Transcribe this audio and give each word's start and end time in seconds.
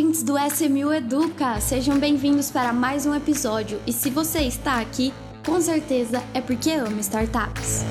ouvintes 0.00 0.22
do 0.22 0.34
SMU 0.38 0.94
Educa! 0.94 1.60
Sejam 1.60 1.98
bem-vindos 1.98 2.50
para 2.50 2.72
mais 2.72 3.04
um 3.04 3.14
episódio. 3.14 3.78
E 3.86 3.92
se 3.92 4.08
você 4.08 4.40
está 4.40 4.80
aqui, 4.80 5.12
com 5.44 5.60
certeza 5.60 6.24
é 6.32 6.40
porque 6.40 6.70
ama 6.70 7.00
startups. 7.00 7.84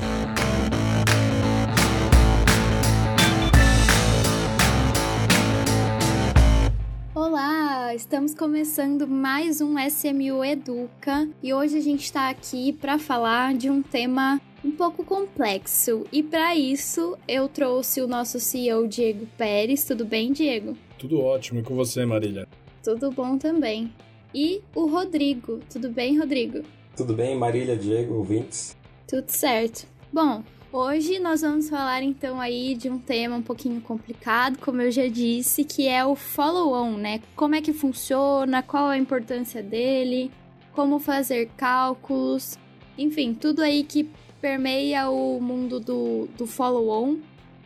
Olá, 7.14 7.94
estamos 7.94 8.34
começando 8.34 9.06
mais 9.06 9.60
um 9.60 9.76
SMU 9.78 10.44
Educa 10.44 11.28
e 11.40 11.54
hoje 11.54 11.78
a 11.78 11.80
gente 11.80 12.02
está 12.02 12.28
aqui 12.28 12.72
para 12.72 12.98
falar 12.98 13.54
de 13.54 13.70
um 13.70 13.80
tema 13.82 14.40
um 14.64 14.72
pouco 14.72 15.04
complexo. 15.04 16.04
E 16.10 16.24
para 16.24 16.56
isso 16.56 17.16
eu 17.28 17.48
trouxe 17.48 18.00
o 18.00 18.08
nosso 18.08 18.40
CEO 18.40 18.88
Diego 18.88 19.28
Pérez. 19.38 19.84
Tudo 19.84 20.04
bem, 20.04 20.32
Diego? 20.32 20.76
Tudo 21.00 21.18
ótimo. 21.22 21.60
E 21.60 21.62
com 21.62 21.74
você, 21.74 22.04
Marília? 22.04 22.46
Tudo 22.84 23.10
bom 23.10 23.38
também. 23.38 23.90
E 24.34 24.60
o 24.74 24.84
Rodrigo. 24.84 25.58
Tudo 25.72 25.88
bem, 25.88 26.18
Rodrigo? 26.18 26.62
Tudo 26.94 27.14
bem, 27.14 27.34
Marília, 27.34 27.74
Diego, 27.74 28.16
ouvintes? 28.16 28.76
Tudo 29.08 29.30
certo. 29.30 29.86
Bom, 30.12 30.44
hoje 30.70 31.18
nós 31.18 31.40
vamos 31.40 31.70
falar 31.70 32.02
então 32.02 32.38
aí 32.38 32.74
de 32.74 32.90
um 32.90 32.98
tema 32.98 33.34
um 33.36 33.42
pouquinho 33.42 33.80
complicado, 33.80 34.58
como 34.58 34.82
eu 34.82 34.90
já 34.90 35.08
disse, 35.08 35.64
que 35.64 35.88
é 35.88 36.04
o 36.04 36.14
follow-on, 36.14 36.98
né? 36.98 37.22
Como 37.34 37.54
é 37.54 37.62
que 37.62 37.72
funciona, 37.72 38.62
qual 38.62 38.88
a 38.88 38.98
importância 38.98 39.62
dele, 39.62 40.30
como 40.72 40.98
fazer 40.98 41.48
cálculos, 41.56 42.58
enfim, 42.98 43.32
tudo 43.32 43.62
aí 43.62 43.84
que 43.84 44.06
permeia 44.38 45.08
o 45.08 45.40
mundo 45.40 45.80
do, 45.80 46.28
do 46.36 46.46
follow-on. 46.46 47.16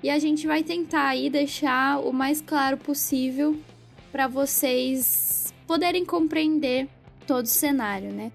E 0.04 0.10
a 0.10 0.18
gente 0.18 0.46
vai 0.46 0.62
tentar 0.62 1.08
aí 1.08 1.30
deixar 1.30 1.98
o 1.98 2.12
mais 2.12 2.42
claro 2.42 2.76
possível 2.76 3.56
para 4.12 4.28
vocês 4.28 5.50
poderem 5.66 6.04
compreender 6.04 6.86
todo 7.26 7.46
o 7.46 7.48
cenário, 7.48 8.12
né? 8.12 8.30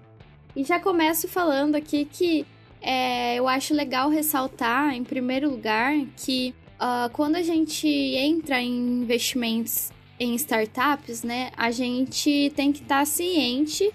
E 0.56 0.64
já 0.64 0.80
começo 0.80 1.28
falando 1.28 1.76
aqui 1.76 2.04
que 2.06 2.44
é, 2.82 3.36
eu 3.36 3.46
acho 3.46 3.72
legal 3.72 4.10
ressaltar, 4.10 4.96
em 4.96 5.04
primeiro 5.04 5.48
lugar, 5.48 5.94
que 6.16 6.52
uh, 6.74 7.08
quando 7.12 7.36
a 7.36 7.42
gente 7.42 7.86
entra 7.86 8.60
em 8.60 9.02
investimentos 9.02 9.92
em 10.18 10.34
startups, 10.34 11.22
né, 11.22 11.52
a 11.56 11.70
gente 11.70 12.52
tem 12.56 12.72
que 12.72 12.82
estar 12.82 12.98
tá 12.98 13.04
ciente, 13.04 13.88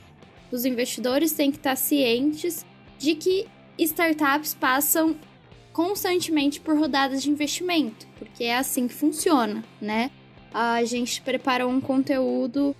os 0.49 0.63
investidores 0.63 1.33
têm 1.33 1.51
que 1.51 1.57
estar 1.57 1.71
tá 1.71 1.75
cientes 1.75 2.65
de 2.97 3.15
que 3.15 3.45
startups 3.77 4.53
passam 4.53 5.13
constantemente 5.75 6.61
por 6.61 6.79
rodadas 6.79 7.21
de 7.21 7.29
investimento, 7.29 8.07
porque 8.17 8.45
é 8.45 8.55
assim 8.55 8.87
que 8.87 8.93
funciona, 8.93 9.61
né? 9.81 10.09
A 10.53 10.81
gente 10.85 11.21
preparou 11.21 11.69
um 11.69 11.81
conteúdo 11.81 12.73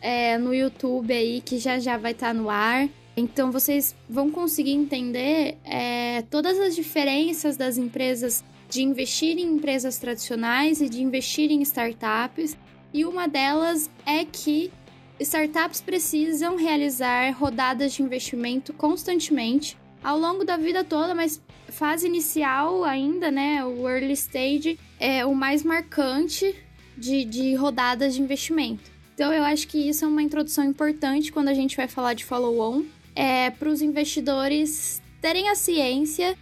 é, 0.00 0.38
no 0.38 0.54
YouTube 0.54 1.12
aí 1.12 1.40
que 1.40 1.58
já 1.58 1.80
já 1.80 1.96
vai 1.96 2.12
estar 2.12 2.28
tá 2.28 2.34
no 2.34 2.48
ar. 2.48 2.88
Então 3.16 3.50
vocês 3.50 3.96
vão 4.08 4.30
conseguir 4.30 4.74
entender 4.74 5.58
é, 5.64 6.22
todas 6.30 6.56
as 6.60 6.76
diferenças 6.76 7.56
das 7.56 7.76
empresas 7.78 8.44
de 8.70 8.80
investir 8.80 9.38
em 9.38 9.56
empresas 9.56 9.98
tradicionais 9.98 10.80
e 10.80 10.88
de 10.88 11.02
investir 11.02 11.50
em 11.50 11.60
startups. 11.62 12.56
E 12.94 13.04
uma 13.04 13.26
delas 13.26 13.90
é 14.06 14.24
que 14.24 14.70
startups 15.18 15.80
precisam 15.80 16.54
realizar 16.54 17.28
rodadas 17.32 17.94
de 17.94 18.04
investimento 18.04 18.72
constantemente 18.72 19.76
ao 20.00 20.16
longo 20.16 20.44
da 20.44 20.56
vida 20.56 20.84
toda, 20.84 21.12
mas 21.12 21.42
fase 21.76 22.06
inicial 22.06 22.84
ainda, 22.84 23.30
né? 23.30 23.64
O 23.64 23.88
early 23.88 24.14
stage 24.14 24.78
é 24.98 25.24
o 25.26 25.34
mais 25.34 25.62
marcante 25.62 26.54
de, 26.96 27.24
de 27.24 27.54
rodadas 27.54 28.14
de 28.14 28.22
investimento. 28.22 28.90
Então 29.14 29.32
eu 29.32 29.44
acho 29.44 29.68
que 29.68 29.78
isso 29.88 30.04
é 30.04 30.08
uma 30.08 30.22
introdução 30.22 30.64
importante 30.64 31.30
quando 31.30 31.48
a 31.48 31.54
gente 31.54 31.76
vai 31.76 31.86
falar 31.86 32.14
de 32.14 32.24
follow-on, 32.24 32.84
é 33.14 33.50
para 33.50 33.68
os 33.68 33.82
investidores 33.82 35.00
terem 35.20 35.48
a 35.48 35.54
ciência 35.54 36.36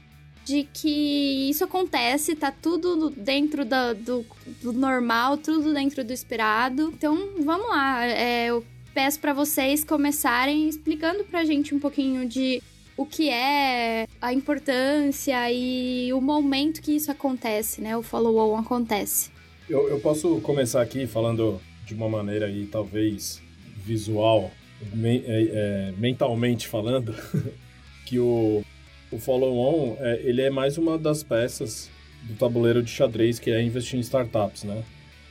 de 0.45 0.69
que 0.73 1.49
isso 1.49 1.65
acontece, 1.65 2.37
tá 2.37 2.53
tudo 2.53 3.11
dentro 3.11 3.65
do, 3.65 3.95
do, 3.95 4.27
do 4.63 4.73
normal, 4.73 5.37
tudo 5.37 5.73
dentro 5.73 6.05
do 6.05 6.13
esperado. 6.13 6.93
Então 6.95 7.17
vamos 7.41 7.69
lá, 7.69 8.05
é, 8.05 8.47
eu 8.47 8.65
peço 8.93 9.19
para 9.19 9.33
vocês 9.33 9.83
começarem 9.85 10.69
explicando 10.69 11.25
para 11.25 11.41
a 11.41 11.45
gente 11.45 11.75
um 11.75 11.81
pouquinho 11.81 12.29
de 12.29 12.63
o 12.97 13.05
que 13.05 13.29
é 13.29 14.07
a 14.21 14.33
importância 14.33 15.51
e 15.51 16.13
o 16.13 16.21
momento 16.21 16.81
que 16.81 16.93
isso 16.93 17.11
acontece, 17.11 17.81
né? 17.81 17.97
O 17.97 18.03
follow-on 18.03 18.57
acontece. 18.57 19.31
Eu, 19.69 19.89
eu 19.89 20.01
posso 20.01 20.41
começar 20.41 20.83
aqui 20.83 21.07
falando 21.07 21.61
de 21.85 21.95
uma 21.95 22.09
maneira 22.09 22.47
aí, 22.47 22.67
talvez 22.67 23.43
visual, 23.77 24.51
me, 24.93 25.19
é, 25.19 25.23
é, 25.27 25.95
mentalmente 25.99 26.69
falando, 26.69 27.15
que 28.07 28.19
o, 28.19 28.63
o 29.11 29.19
follow-on 29.19 29.97
é, 29.99 30.21
ele 30.23 30.43
é 30.43 30.51
mais 30.51 30.79
uma 30.79 30.99
das 30.99 31.23
peças 31.23 31.91
do 32.23 32.35
tabuleiro 32.35 32.83
de 32.83 32.91
xadrez 32.91 33.39
que 33.39 33.51
é 33.51 33.63
investir 33.63 33.99
em 33.99 34.03
startups, 34.03 34.65
né? 34.65 34.83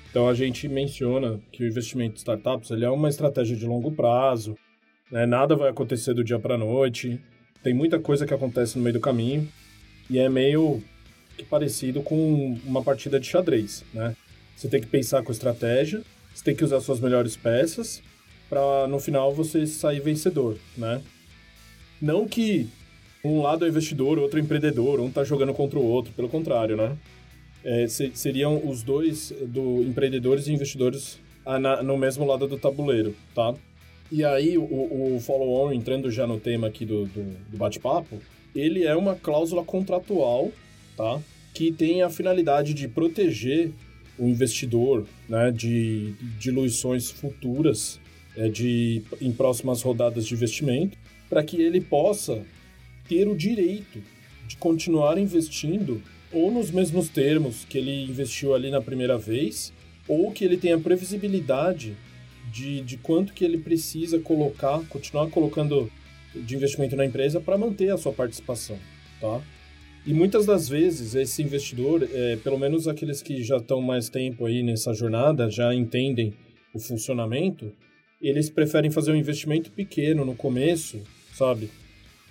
Então 0.09 0.29
a 0.29 0.33
gente 0.33 0.67
menciona 0.67 1.39
que 1.51 1.63
o 1.63 1.67
investimento 1.67 2.15
em 2.15 2.17
startups 2.17 2.69
ele 2.69 2.85
é 2.85 2.89
uma 2.89 3.09
estratégia 3.09 3.55
de 3.55 3.65
longo 3.65 3.91
prazo, 3.91 4.55
né? 5.11 5.25
nada 5.25 5.55
vai 5.55 5.69
acontecer 5.69 6.13
do 6.13 6.23
dia 6.23 6.37
para 6.37 6.53
a 6.53 6.57
noite, 6.57 7.19
tem 7.63 7.73
muita 7.73 7.97
coisa 7.97 8.25
que 8.25 8.33
acontece 8.33 8.77
no 8.77 8.83
meio 8.83 8.93
do 8.93 8.99
caminho 8.99 9.47
e 10.09 10.19
é 10.19 10.27
meio 10.27 10.83
que 11.37 11.45
parecido 11.45 12.01
com 12.01 12.59
uma 12.65 12.83
partida 12.83 13.19
de 13.19 13.25
xadrez, 13.25 13.83
né? 13.93 14.15
Você 14.55 14.67
tem 14.67 14.81
que 14.81 14.87
pensar 14.87 15.23
com 15.23 15.31
estratégia, 15.31 16.03
você 16.33 16.43
tem 16.43 16.55
que 16.55 16.63
usar 16.63 16.81
suas 16.81 16.99
melhores 16.99 17.35
peças 17.35 18.03
para 18.49 18.87
no 18.87 18.99
final 18.99 19.33
você 19.33 19.65
sair 19.65 19.99
vencedor, 19.99 20.57
né? 20.77 21.01
Não 22.01 22.27
que 22.27 22.67
um 23.23 23.41
lado 23.41 23.65
é 23.65 23.69
investidor, 23.69 24.19
outro 24.19 24.37
é 24.37 24.41
empreendedor, 24.43 24.99
um 24.99 25.09
tá 25.09 25.23
jogando 25.23 25.53
contra 25.53 25.79
o 25.79 25.83
outro, 25.83 26.11
pelo 26.13 26.27
contrário, 26.27 26.75
né? 26.75 26.97
É, 27.63 27.87
seriam 27.87 28.61
os 28.67 28.83
dois 28.83 29.33
do 29.47 29.81
empreendedores 29.83 30.47
e 30.47 30.53
investidores 30.53 31.17
no 31.83 31.97
mesmo 31.97 32.25
lado 32.25 32.45
do 32.45 32.57
tabuleiro, 32.57 33.15
tá? 33.33 33.55
E 34.11 34.23
aí, 34.23 34.57
o, 34.57 34.63
o 34.63 35.19
follow-on, 35.19 35.73
entrando 35.73 36.11
já 36.11 36.27
no 36.27 36.39
tema 36.39 36.67
aqui 36.67 36.85
do, 36.85 37.05
do, 37.05 37.23
do 37.49 37.57
bate-papo, 37.57 38.19
ele 38.55 38.83
é 38.83 38.95
uma 38.95 39.15
cláusula 39.15 39.63
contratual, 39.63 40.51
tá? 40.95 41.19
Que 41.53 41.71
tem 41.71 42.01
a 42.01 42.09
finalidade 42.09 42.73
de 42.73 42.87
proteger 42.87 43.71
o 44.17 44.27
investidor 44.27 45.07
né, 45.27 45.51
de 45.51 46.13
diluições 46.39 47.09
futuras 47.09 47.99
é, 48.37 48.47
de, 48.47 49.01
em 49.19 49.31
próximas 49.31 49.81
rodadas 49.81 50.27
de 50.27 50.33
investimento, 50.33 50.97
para 51.29 51.43
que 51.43 51.59
ele 51.61 51.81
possa 51.81 52.43
ter 53.07 53.27
o 53.27 53.35
direito 53.35 53.99
de 54.47 54.55
continuar 54.57 55.17
investindo 55.17 56.01
ou 56.31 56.51
nos 56.51 56.71
mesmos 56.71 57.09
termos 57.09 57.65
que 57.65 57.77
ele 57.77 58.05
investiu 58.05 58.55
ali 58.55 58.69
na 58.69 58.81
primeira 58.81 59.17
vez, 59.17 59.71
ou 60.07 60.31
que 60.31 60.43
ele 60.43 60.57
tenha 60.57 60.79
previsibilidade 60.79 61.95
de, 62.53 62.81
de 62.81 62.97
quanto 62.97 63.33
que 63.33 63.43
ele 63.43 63.57
precisa 63.57 64.19
colocar, 64.19 64.79
continuar 64.87 65.27
colocando 65.31 65.91
de 66.35 66.55
investimento 66.55 66.95
na 66.95 67.03
empresa 67.03 67.41
para 67.41 67.57
manter 67.57 67.89
a 67.91 67.97
sua 67.97 68.13
participação, 68.13 68.77
tá? 69.19 69.41
E 70.05 70.13
muitas 70.13 70.45
das 70.45 70.69
vezes 70.69 71.15
esse 71.15 71.41
investidor, 71.41 72.07
é, 72.11 72.35
pelo 72.35 72.59
menos 72.59 72.87
aqueles 72.87 73.23
que 73.23 73.41
já 73.43 73.57
estão 73.57 73.81
mais 73.81 74.07
tempo 74.07 74.45
aí 74.45 74.61
nessa 74.61 74.93
jornada, 74.93 75.49
já 75.49 75.73
entendem 75.73 76.33
o 76.73 76.79
funcionamento, 76.79 77.71
eles 78.21 78.49
preferem 78.49 78.91
fazer 78.91 79.11
um 79.11 79.15
investimento 79.15 79.71
pequeno 79.71 80.23
no 80.23 80.35
começo, 80.35 81.01
sabe? 81.33 81.71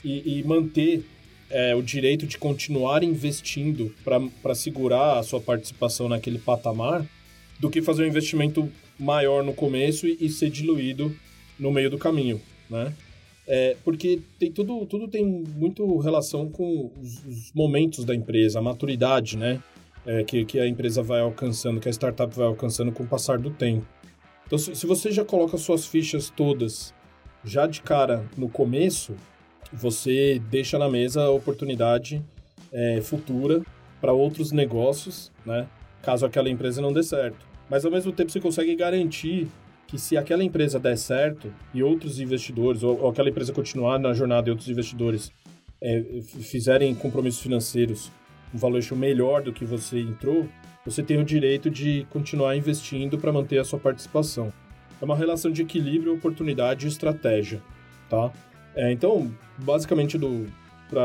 E, 0.04 0.38
e 0.38 0.44
manter 0.44 1.02
é, 1.50 1.74
o 1.74 1.82
direito 1.82 2.26
de 2.26 2.38
continuar 2.38 3.02
investindo 3.02 3.92
para 4.04 4.54
segurar 4.54 5.18
a 5.18 5.22
sua 5.22 5.40
participação 5.40 6.08
naquele 6.08 6.38
patamar, 6.38 7.04
do 7.58 7.70
que 7.70 7.80
fazer 7.80 8.04
um 8.04 8.08
investimento 8.08 8.70
maior 9.02 9.42
no 9.42 9.52
começo 9.52 10.06
e, 10.06 10.16
e 10.20 10.30
ser 10.30 10.48
diluído 10.48 11.14
no 11.58 11.70
meio 11.70 11.90
do 11.90 11.98
caminho, 11.98 12.40
né? 12.70 12.94
É, 13.46 13.76
porque 13.84 14.20
tem 14.38 14.52
tudo, 14.52 14.86
tudo 14.86 15.08
tem 15.08 15.24
muito 15.24 15.98
relação 15.98 16.48
com 16.48 16.90
os, 17.00 17.24
os 17.26 17.52
momentos 17.52 18.04
da 18.04 18.14
empresa, 18.14 18.60
a 18.60 18.62
maturidade, 18.62 19.36
né? 19.36 19.60
É, 20.06 20.24
que, 20.24 20.44
que 20.44 20.58
a 20.58 20.66
empresa 20.66 21.02
vai 21.02 21.20
alcançando, 21.20 21.80
que 21.80 21.88
a 21.88 21.92
startup 21.92 22.34
vai 22.34 22.46
alcançando 22.46 22.90
com 22.90 23.04
o 23.04 23.06
passar 23.06 23.38
do 23.38 23.50
tempo. 23.50 23.86
Então, 24.46 24.58
se, 24.58 24.74
se 24.74 24.86
você 24.86 25.12
já 25.12 25.24
coloca 25.24 25.56
suas 25.56 25.86
fichas 25.86 26.30
todas 26.30 26.92
já 27.44 27.66
de 27.66 27.82
cara 27.82 28.28
no 28.36 28.48
começo, 28.48 29.14
você 29.72 30.40
deixa 30.50 30.78
na 30.78 30.88
mesa 30.88 31.22
a 31.22 31.30
oportunidade 31.30 32.22
é, 32.72 33.00
futura 33.00 33.62
para 34.00 34.12
outros 34.12 34.52
negócios, 34.52 35.30
né? 35.44 35.68
Caso 36.02 36.26
aquela 36.26 36.48
empresa 36.48 36.80
não 36.80 36.92
dê 36.92 37.02
certo 37.02 37.51
mas 37.72 37.86
ao 37.86 37.90
mesmo 37.90 38.12
tempo 38.12 38.30
você 38.30 38.38
consegue 38.38 38.76
garantir 38.76 39.48
que 39.86 39.98
se 39.98 40.14
aquela 40.14 40.44
empresa 40.44 40.78
der 40.78 40.94
certo 40.94 41.50
e 41.72 41.82
outros 41.82 42.20
investidores, 42.20 42.82
ou, 42.82 43.00
ou 43.00 43.08
aquela 43.08 43.30
empresa 43.30 43.50
continuar 43.50 43.98
na 43.98 44.12
jornada 44.12 44.46
e 44.46 44.50
outros 44.50 44.68
investidores 44.68 45.32
é, 45.80 46.04
fizerem 46.42 46.94
compromissos 46.94 47.40
financeiros, 47.40 48.12
um 48.54 48.58
valuation 48.58 48.94
melhor 48.94 49.40
do 49.40 49.54
que 49.54 49.64
você 49.64 50.00
entrou, 50.00 50.46
você 50.84 51.02
tem 51.02 51.18
o 51.18 51.24
direito 51.24 51.70
de 51.70 52.06
continuar 52.10 52.54
investindo 52.56 53.16
para 53.16 53.32
manter 53.32 53.58
a 53.58 53.64
sua 53.64 53.78
participação. 53.78 54.52
é 55.00 55.04
uma 55.06 55.16
relação 55.16 55.50
de 55.50 55.62
equilíbrio, 55.62 56.12
oportunidade 56.12 56.84
e 56.84 56.90
estratégia, 56.90 57.62
tá? 58.10 58.30
É, 58.74 58.92
então, 58.92 59.32
basicamente, 59.56 60.20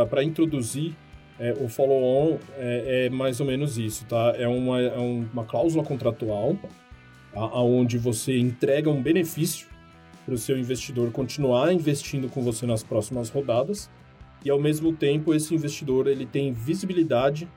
para 0.09 0.21
introduzir 0.21 0.93
é, 1.39 1.53
o 1.59 1.67
follow-on 1.67 2.37
é, 2.57 3.05
é, 3.05 3.09
mais 3.09 3.39
ou 3.39 3.45
menos 3.45 3.77
isso, 3.77 4.05
tá? 4.05 4.33
É 4.37 4.47
uma, 4.47 4.81
é 4.81 4.97
uma 4.97 5.45
cláusula 5.45 5.83
contratual 5.83 6.57
aonde 7.33 7.97
você 7.97 8.39
entrega 8.39 8.89
um 8.89 9.01
benefício 9.01 9.67
para 10.25 10.33
o 10.33 10.37
seu 10.37 10.57
investidor 10.57 11.11
continuar 11.11 11.71
investindo 11.71 12.27
com 12.29 12.41
você 12.41 12.65
nas 12.65 12.83
próximas 12.83 13.29
rodadas 13.29 13.89
e 14.43 14.49
ao 14.49 14.59
mesmo 14.59 14.91
tempo 14.93 15.33
esse 15.33 15.53
investidor 15.53 16.07
ele 16.07 16.25
tem 16.25 16.51
visibilidade 16.51 17.47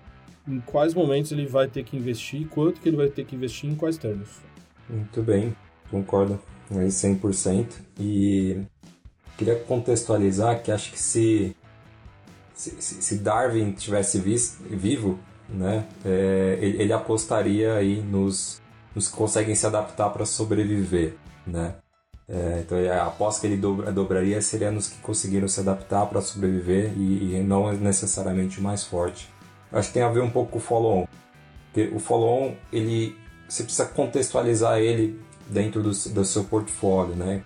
em 0.47 0.61
quais 0.61 0.95
momentos 0.95 1.33
ele 1.33 1.47
vai 1.47 1.69
ter 1.69 1.85
que 1.85 1.97
investir, 1.97 2.47
quanto 2.49 2.81
que 2.81 2.89
ele 2.89 2.97
vai 2.97 3.09
ter 3.09 3.25
que 3.25 3.35
investir 3.35 3.71
em 3.71 3.75
quais 3.75 3.97
termos. 3.97 4.29
Muito 4.89 5.23
bem, 5.23 5.55
concordo 5.91 6.39
aí 6.71 6.89
100% 6.89 7.67
e 7.99 8.59
queria 9.39 9.57
contextualizar 9.57 10.63
que 10.63 10.71
acho 10.71 10.93
que 10.93 10.99
se 10.99 11.57
se, 12.61 13.03
se 13.03 13.19
Darwin 13.19 13.73
tivesse 13.73 14.19
vivo, 14.19 15.19
né, 15.49 15.87
é, 16.05 16.59
ele, 16.61 16.83
ele, 16.83 16.93
apostaria 16.93 17.75
aí 17.75 18.03
nos, 18.03 18.61
nos 18.95 19.09
que 19.09 19.17
conseguem 19.17 19.55
se 19.55 19.67
adaptar 19.67 20.11
para 20.11 20.25
sobreviver, 20.25 21.17
né? 21.47 21.75
É, 22.29 22.63
então 22.65 22.79
a 22.79 23.07
aposta 23.07 23.41
que 23.41 23.49
ele 23.49 23.57
dobra, 23.57 23.91
dobraria 23.91 24.41
seria 24.41 24.71
nos 24.71 24.87
que 24.87 24.99
conseguiram 25.01 25.49
se 25.49 25.59
adaptar 25.59 26.07
para 26.07 26.21
sobreviver 26.21 26.93
e, 26.97 27.35
e, 27.35 27.43
não 27.43 27.73
necessariamente 27.73 28.61
o 28.61 28.63
mais 28.63 28.85
forte. 28.85 29.29
Acho 29.73 29.89
que 29.89 29.95
tem 29.95 30.03
a 30.03 30.09
ver 30.09 30.23
um 30.23 30.31
pouco 30.31 30.53
com 30.53 30.59
o 30.59 30.61
follow-on. 30.61 31.09
O 31.93 31.99
follow-on, 31.99 32.55
ele, 32.73 33.17
você 33.49 33.65
precisa 33.65 33.87
contextualizar 33.87 34.79
ele 34.79 35.21
dentro 35.49 35.83
do, 35.83 35.91
do 35.91 36.25
seu 36.25 36.45
portfólio, 36.45 37.17
né? 37.17 37.43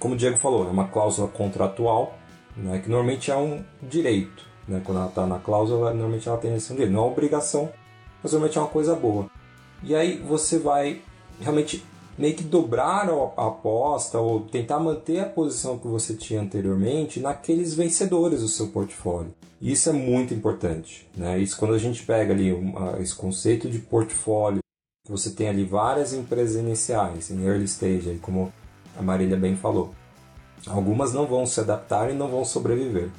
Como 0.00 0.14
o 0.14 0.16
Diego 0.16 0.36
falou, 0.36 0.66
é 0.66 0.70
uma 0.70 0.88
cláusula 0.88 1.28
contratual, 1.28 2.18
né, 2.56 2.78
que 2.78 2.88
normalmente 2.88 3.30
é 3.30 3.36
um 3.36 3.62
direito. 3.82 4.44
Né? 4.66 4.80
Quando 4.84 4.98
ela 4.98 5.08
está 5.08 5.26
na 5.26 5.38
cláusula, 5.38 5.90
normalmente 5.90 6.28
ela 6.28 6.38
tem 6.38 6.54
esse 6.54 6.72
direito. 6.72 6.92
Não 6.92 7.00
é 7.00 7.02
uma 7.04 7.12
obrigação, 7.12 7.70
mas 8.22 8.32
normalmente 8.32 8.58
é 8.58 8.60
uma 8.60 8.68
coisa 8.68 8.94
boa. 8.94 9.30
E 9.82 9.94
aí 9.94 10.18
você 10.18 10.58
vai 10.58 11.00
realmente 11.40 11.84
meio 12.16 12.34
que 12.34 12.44
dobrar 12.44 13.08
a 13.08 13.46
aposta 13.46 14.18
ou 14.18 14.40
tentar 14.40 14.78
manter 14.78 15.20
a 15.20 15.28
posição 15.28 15.78
que 15.78 15.88
você 15.88 16.14
tinha 16.14 16.40
anteriormente 16.40 17.20
naqueles 17.20 17.74
vencedores 17.74 18.40
do 18.40 18.48
seu 18.48 18.68
portfólio. 18.68 19.34
Isso 19.60 19.88
é 19.88 19.92
muito 19.92 20.34
importante. 20.34 21.08
Né? 21.16 21.38
Isso 21.38 21.56
quando 21.56 21.74
a 21.74 21.78
gente 21.78 22.04
pega 22.04 22.32
ali 22.32 22.52
uma, 22.52 23.00
esse 23.00 23.14
conceito 23.14 23.68
de 23.68 23.78
portfólio, 23.78 24.60
que 25.04 25.10
você 25.10 25.30
tem 25.30 25.48
ali 25.48 25.64
várias 25.64 26.12
empresas 26.12 26.56
iniciais, 26.56 27.30
em 27.30 27.44
early 27.44 27.64
stage, 27.64 28.18
como 28.22 28.52
a 28.96 29.02
Marília 29.02 29.36
bem 29.36 29.56
falou. 29.56 29.94
Algumas 30.66 31.12
não 31.12 31.26
vão 31.26 31.44
se 31.46 31.60
adaptar 31.60 32.10
e 32.10 32.14
não 32.14 32.28
vão 32.28 32.44
sobreviver. 32.44 33.10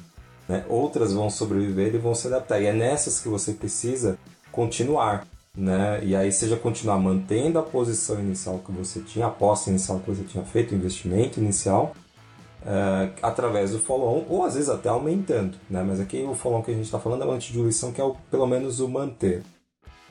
Né? 0.48 0.64
Outras 0.68 1.12
vão 1.12 1.30
sobreviver 1.30 1.94
e 1.94 1.98
vão 1.98 2.14
se 2.14 2.26
adaptar. 2.26 2.60
E 2.60 2.66
é 2.66 2.72
nessas 2.72 3.20
que 3.20 3.28
você 3.28 3.52
precisa 3.52 4.18
continuar 4.50 5.26
né? 5.56 6.00
E 6.02 6.16
aí 6.16 6.32
seja 6.32 6.56
continuar 6.56 6.98
mantendo 6.98 7.58
a 7.58 7.62
posição 7.62 8.18
inicial 8.18 8.58
que 8.58 8.72
você 8.72 9.00
tinha, 9.00 9.26
a 9.26 9.28
aposta 9.28 9.70
inicial 9.70 10.00
que 10.00 10.10
você 10.10 10.24
tinha 10.24 10.44
feito, 10.44 10.72
o 10.72 10.74
investimento 10.74 11.38
inicial, 11.38 11.94
uh, 12.62 13.12
através 13.22 13.70
do 13.70 13.78
follow-on, 13.78 14.24
ou 14.28 14.44
às 14.44 14.54
vezes 14.54 14.68
até 14.68 14.88
aumentando, 14.88 15.56
né? 15.70 15.82
Mas 15.82 16.00
aqui 16.00 16.22
o 16.22 16.34
follow-on 16.34 16.62
que 16.62 16.72
a 16.72 16.74
gente 16.74 16.86
está 16.86 16.98
falando 16.98 17.22
é 17.22 17.24
uma 17.24 17.34
antidiluição 17.34 17.92
que 17.92 18.00
é 18.00 18.04
o, 18.04 18.16
pelo 18.30 18.46
menos 18.46 18.80
o 18.80 18.88
manter. 18.88 19.42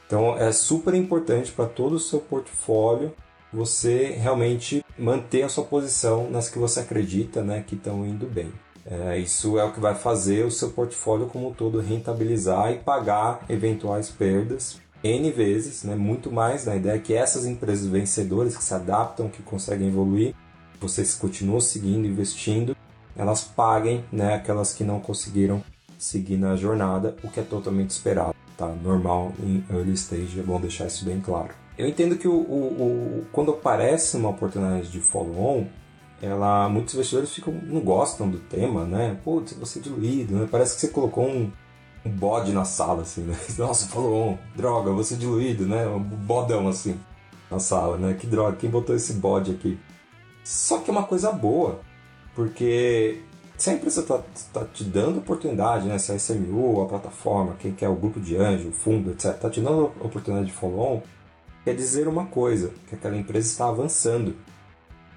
Então 0.07 0.37
é 0.37 0.51
super 0.51 0.93
importante 0.93 1.51
para 1.51 1.65
todo 1.65 1.95
o 1.95 1.99
seu 1.99 2.19
portfólio 2.19 3.13
você 3.53 4.17
realmente 4.19 4.83
manter 4.97 5.43
a 5.43 5.49
sua 5.49 5.63
posição 5.63 6.29
nas 6.29 6.49
que 6.49 6.57
você 6.57 6.79
acredita 6.79 7.43
né, 7.43 7.63
que 7.65 7.75
estão 7.75 8.05
indo 8.05 8.25
bem. 8.25 8.51
É, 8.85 9.17
isso 9.17 9.57
é 9.57 9.63
o 9.63 9.71
que 9.71 9.79
vai 9.79 9.95
fazer 9.95 10.45
o 10.45 10.51
seu 10.51 10.71
portfólio 10.71 11.27
como 11.27 11.49
um 11.49 11.53
todo 11.53 11.79
rentabilizar 11.79 12.71
e 12.71 12.79
pagar 12.79 13.45
eventuais 13.47 14.09
perdas 14.09 14.81
N 15.03 15.29
vezes, 15.31 15.83
né, 15.83 15.95
muito 15.95 16.31
mais. 16.31 16.65
Né, 16.65 16.73
a 16.73 16.75
ideia 16.77 16.95
é 16.95 16.99
que 16.99 17.13
essas 17.13 17.45
empresas 17.45 17.85
vencedoras 17.87 18.55
que 18.55 18.63
se 18.63 18.73
adaptam, 18.73 19.27
que 19.27 19.43
conseguem 19.43 19.89
evoluir, 19.89 20.33
vocês 20.79 21.13
continuam 21.13 21.59
seguindo, 21.59 22.07
investindo, 22.07 22.75
elas 23.15 23.43
paguem 23.43 24.03
né, 24.11 24.35
aquelas 24.35 24.73
que 24.73 24.83
não 24.83 24.99
conseguiram 24.99 25.61
seguir 25.97 26.37
na 26.37 26.55
jornada, 26.55 27.15
o 27.23 27.29
que 27.29 27.39
é 27.39 27.43
totalmente 27.43 27.91
esperado. 27.91 28.33
Tá? 28.57 28.67
Normal 28.67 29.33
em 29.39 29.63
early 29.69 29.93
stage, 29.93 30.39
é 30.39 30.43
bom 30.43 30.59
deixar 30.59 30.87
isso 30.87 31.03
bem 31.05 31.19
claro. 31.19 31.62
Eu 31.77 31.87
entendo 31.87 32.17
que 32.17 32.27
o, 32.27 32.33
o, 32.33 33.21
o 33.21 33.25
quando 33.31 33.51
aparece 33.51 34.15
uma 34.17 34.29
oportunidade 34.29 34.89
de 34.89 34.99
follow-on, 34.99 35.67
ela, 36.21 36.69
muitos 36.69 36.93
investidores 36.93 37.33
ficam, 37.33 37.53
não 37.53 37.81
gostam 37.81 38.29
do 38.29 38.39
tema, 38.39 38.85
né? 38.85 39.19
Putz, 39.23 39.53
você 39.53 39.79
é 39.79 39.81
diluído, 39.81 40.35
né? 40.35 40.47
Parece 40.49 40.75
que 40.75 40.81
você 40.81 40.87
colocou 40.87 41.27
um, 41.27 41.51
um 42.05 42.09
bode 42.09 42.53
na 42.53 42.63
sala, 42.63 43.01
assim, 43.01 43.21
né? 43.21 43.35
Nossa, 43.57 43.87
falou, 43.87 44.33
oh, 44.33 44.57
droga, 44.57 44.91
você 44.91 45.15
diluído, 45.15 45.65
né? 45.65 45.85
Um 45.87 45.99
bodão, 45.99 46.67
assim, 46.67 46.97
na 47.51 47.59
sala, 47.59 47.97
né? 47.97 48.13
Que 48.13 48.27
droga, 48.27 48.55
quem 48.55 48.69
botou 48.69 48.95
esse 48.95 49.13
bode 49.13 49.51
aqui? 49.51 49.77
Só 50.43 50.79
que 50.79 50.89
é 50.89 50.93
uma 50.93 51.03
coisa 51.03 51.31
boa, 51.31 51.81
porque 52.35 53.21
se 53.57 53.69
a 53.69 53.73
empresa 53.73 54.01
está 54.01 54.19
tá 54.53 54.65
te 54.65 54.83
dando 54.83 55.19
oportunidade, 55.19 55.87
né? 55.87 55.97
Se 55.97 56.11
a 56.11 56.15
SMU, 56.15 56.81
a 56.81 56.85
plataforma, 56.85 57.55
quem 57.59 57.73
quer 57.73 57.89
o 57.89 57.95
grupo 57.95 58.19
de 58.19 58.37
anjo, 58.37 58.69
o 58.69 58.73
fundo, 58.73 59.11
etc., 59.11 59.35
está 59.35 59.49
te 59.49 59.59
dando 59.59 59.85
oportunidade 59.99 60.47
de 60.47 60.53
follow-on, 60.53 61.01
quer 61.63 61.75
dizer 61.75 62.07
uma 62.07 62.25
coisa, 62.25 62.71
que 62.87 62.95
aquela 62.95 63.15
empresa 63.15 63.47
está 63.47 63.67
avançando, 63.67 64.35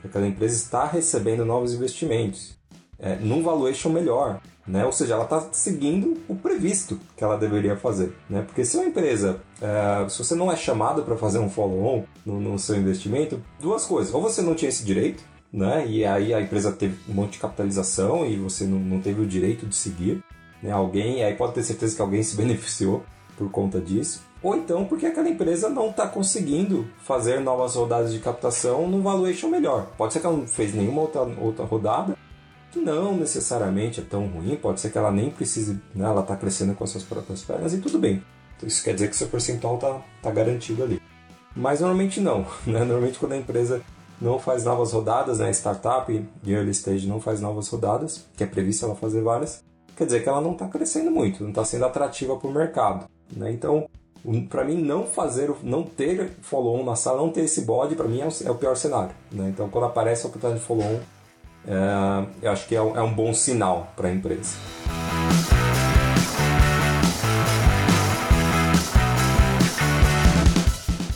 que 0.01 0.07
aquela 0.07 0.27
empresa 0.27 0.55
está 0.55 0.87
recebendo 0.87 1.45
novos 1.45 1.75
investimentos, 1.75 2.57
é, 2.99 3.17
num 3.17 3.43
valuation 3.43 3.91
melhor, 3.91 4.41
né? 4.67 4.85
Ou 4.85 4.93
seja, 4.93 5.15
ela 5.15 5.25
está 5.25 5.49
seguindo 5.53 6.21
o 6.29 6.35
previsto 6.35 6.99
que 7.17 7.23
ela 7.23 7.37
deveria 7.37 7.77
fazer, 7.77 8.15
né? 8.29 8.43
Porque 8.43 8.65
se 8.65 8.77
uma 8.77 8.87
empresa, 8.87 9.41
é, 9.61 10.09
se 10.09 10.19
você 10.19 10.35
não 10.35 10.51
é 10.51 10.57
chamado 10.57 11.03
para 11.03 11.17
fazer 11.17 11.39
um 11.39 11.49
follow-on 11.49 12.05
no, 12.25 12.41
no, 12.41 12.59
seu 12.59 12.77
investimento, 12.77 13.41
duas 13.61 13.85
coisas: 13.85 14.13
ou 14.13 14.21
você 14.21 14.43
não 14.43 14.55
tinha 14.55 14.69
esse 14.69 14.85
direito, 14.85 15.23
né? 15.53 15.87
E 15.87 16.05
aí 16.05 16.35
a 16.35 16.41
empresa 16.41 16.73
teve 16.73 16.99
um 17.09 17.15
monte 17.15 17.33
de 17.33 17.39
capitalização 17.39 18.27
e 18.27 18.37
você 18.37 18.65
não, 18.65 18.79
não 18.79 19.01
teve 19.01 19.21
o 19.21 19.27
direito 19.27 19.67
de 19.67 19.77
seguir, 19.77 20.23
né? 20.63 20.73
Alguém, 20.73 21.23
aí 21.23 21.35
pode 21.35 21.55
ter 21.55 21.63
certeza 21.63 21.95
que 21.95 22.03
alguém 22.03 22.23
se 22.23 22.35
beneficiou 22.37 23.05
por 23.37 23.51
conta 23.51 23.81
disso. 23.81 24.26
Ou 24.43 24.57
então 24.57 24.85
porque 24.85 25.07
aquela 25.07 25.29
empresa 25.29 25.69
não 25.69 25.91
está 25.91 26.07
conseguindo 26.07 26.87
fazer 26.99 27.41
novas 27.41 27.75
rodadas 27.75 28.13
de 28.13 28.19
captação 28.19 28.89
no 28.89 29.03
valuation 29.03 29.49
melhor. 29.49 29.87
Pode 29.97 30.13
ser 30.13 30.21
que 30.21 30.27
ela 30.27 30.37
não 30.37 30.47
fez 30.47 30.75
nenhuma 30.75 31.03
outra, 31.03 31.23
outra 31.41 31.65
rodada, 31.65 32.17
que 32.71 32.79
não 32.79 33.17
necessariamente 33.17 34.01
é 34.01 34.05
tão 34.05 34.27
ruim, 34.27 34.57
pode 34.57 34.81
ser 34.81 34.91
que 34.91 34.99
ela 34.99 35.11
nem 35.11 35.31
precise, 35.31 35.81
né, 35.95 36.05
ela 36.05 36.21
está 36.21 36.37
crescendo 36.37 36.75
com 36.75 36.85
as 36.85 36.91
suas 36.91 37.05
próprias 37.05 37.43
pernas 37.43 37.73
e 37.73 37.79
tudo 37.79 37.99
bem. 37.99 38.23
Então, 38.57 38.69
isso 38.69 38.85
quer 38.85 38.95
dizer 38.95 39.09
que 39.09 39.17
seu 39.17 39.29
percentual 39.29 39.77
está 39.77 40.01
tá 40.23 40.31
garantido 40.31 40.83
ali. 40.83 41.01
Mas 41.55 41.81
normalmente 41.81 42.21
não, 42.21 42.47
né? 42.67 42.81
Normalmente 42.81 43.19
quando 43.19 43.33
a 43.33 43.37
empresa 43.39 43.83
não 44.21 44.39
faz 44.39 44.65
novas 44.65 44.93
rodadas, 44.93 45.39
né, 45.39 45.51
startup 45.51 46.13
e 46.45 46.53
early 46.53 46.71
stage 46.71 47.07
não 47.07 47.21
faz 47.21 47.41
novas 47.41 47.69
rodadas, 47.69 48.27
que 48.37 48.45
é 48.45 48.47
previsto 48.47 48.85
ela 48.85 48.95
fazer 48.95 49.23
várias, 49.23 49.63
quer 49.97 50.05
dizer 50.05 50.23
que 50.23 50.29
ela 50.29 50.41
não 50.41 50.53
está 50.53 50.69
crescendo 50.69 51.11
muito, 51.11 51.43
não 51.43 51.51
está 51.51 51.65
sendo 51.65 51.85
atrativa 51.85 52.37
para 52.37 52.49
o 52.49 52.53
mercado. 52.53 53.07
Né? 53.35 53.51
Então, 53.53 53.89
para 54.49 54.65
mim, 54.65 54.83
não 54.83 55.07
fazer, 55.07 55.55
não 55.63 55.85
ter 55.85 56.33
follow-on 56.43 56.85
na 56.85 56.97
sala, 56.97 57.19
não 57.19 57.31
ter 57.31 57.43
esse 57.43 57.61
bode, 57.63 57.95
para 57.95 58.09
mim 58.09 58.21
é 58.21 58.27
o, 58.27 58.31
é 58.45 58.51
o, 58.51 58.55
pior 58.57 58.77
cenário. 58.77 59.15
Né? 59.31 59.49
Então, 59.49 59.69
quando 59.69 59.85
aparece 59.85 60.27
a 60.27 60.29
oportunidade 60.29 60.61
de 60.61 60.67
follow-on, 60.67 60.99
é, 61.67 62.27
eu 62.43 62.51
acho 62.51 62.67
que 62.67 62.75
é 62.75 62.83
um, 62.83 62.97
é 62.97 63.03
um 63.03 63.13
bom 63.13 63.33
sinal 63.33 63.93
para 63.95 64.09
a 64.09 64.13
empresa. 64.13 64.57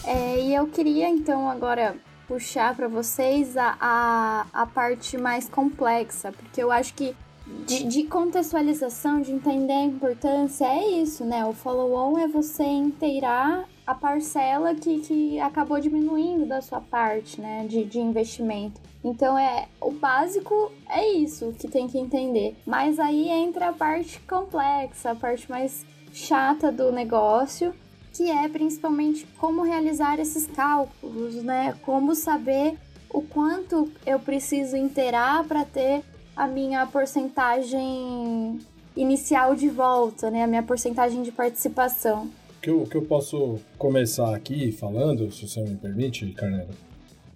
É, 0.07 0.41
e 0.41 0.55
eu 0.55 0.67
queria 0.69 1.09
então 1.09 1.51
agora 1.51 1.97
puxar 2.29 2.77
para 2.77 2.87
vocês 2.87 3.57
a, 3.57 3.77
a, 3.81 4.47
a 4.53 4.67
parte 4.67 5.19
mais 5.19 5.49
complexa, 5.49 6.31
porque 6.31 6.63
eu 6.63 6.71
acho 6.71 6.95
que 6.95 7.17
de, 7.67 7.85
de, 7.85 8.03
contextualização, 8.05 9.21
de 9.21 9.33
entender 9.33 9.73
a 9.73 9.85
importância, 9.85 10.65
é 10.65 11.01
isso, 11.01 11.25
né? 11.25 11.45
O 11.45 11.53
follow-on 11.53 12.19
é 12.19 12.27
você 12.27 12.65
inteirar 12.65 13.69
a 13.87 13.95
parcela 13.95 14.75
que, 14.75 15.01
que 15.01 15.41
acabou 15.41 15.81
diminuindo 15.81 16.47
da 16.47 16.61
sua 16.61 16.81
parte, 16.81 17.41
né? 17.41 17.67
De, 17.69 17.85
de 17.85 17.99
investimento. 17.99 18.81
Então 19.03 19.39
é 19.39 19.69
o 19.81 19.91
básico 19.91 20.71
é 20.89 21.13
isso 21.13 21.55
que 21.59 21.69
tem 21.69 21.89
que 21.89 21.99
entender. 21.99 22.57
Mas 22.67 22.99
aí 22.99 23.29
entra 23.29 23.69
a 23.69 23.73
parte 23.73 24.21
complexa, 24.21 25.13
a 25.13 25.15
parte 25.15 25.51
mais 25.51 25.85
chata 26.13 26.71
do 26.71 26.93
negócio, 26.93 27.75
que 28.13 28.31
é 28.31 28.49
principalmente 28.49 29.27
como 29.39 29.63
realizar 29.63 30.19
esses 30.19 30.47
cálculos, 30.47 31.37
né? 31.37 31.75
Como 31.83 32.15
saber 32.15 32.77
o 33.13 33.23
quanto 33.23 33.91
eu 34.07 34.19
preciso 34.19 34.77
inteirar 34.77 35.45
para 35.45 35.65
ter 35.65 36.03
a 36.41 36.47
minha 36.47 36.87
porcentagem 36.87 38.59
inicial 38.97 39.55
de 39.55 39.69
volta, 39.69 40.31
né? 40.31 40.43
A 40.43 40.47
minha 40.47 40.63
porcentagem 40.63 41.23
de 41.23 41.31
participação. 41.31 42.31
O 42.57 42.61
que 42.63 42.71
eu, 42.71 42.85
que 42.85 42.97
eu 42.97 43.03
posso 43.03 43.59
começar 43.77 44.35
aqui 44.35 44.73
falando, 44.73 45.31
se 45.31 45.47
você 45.47 45.61
me 45.61 45.77
permite, 45.77 46.27
Carnela, 46.33 46.71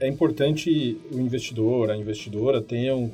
é 0.01 0.09
importante 0.09 0.99
o 1.13 1.19
investidor, 1.19 1.91
a 1.91 1.97
investidora 1.99 2.63
tenham 2.63 3.13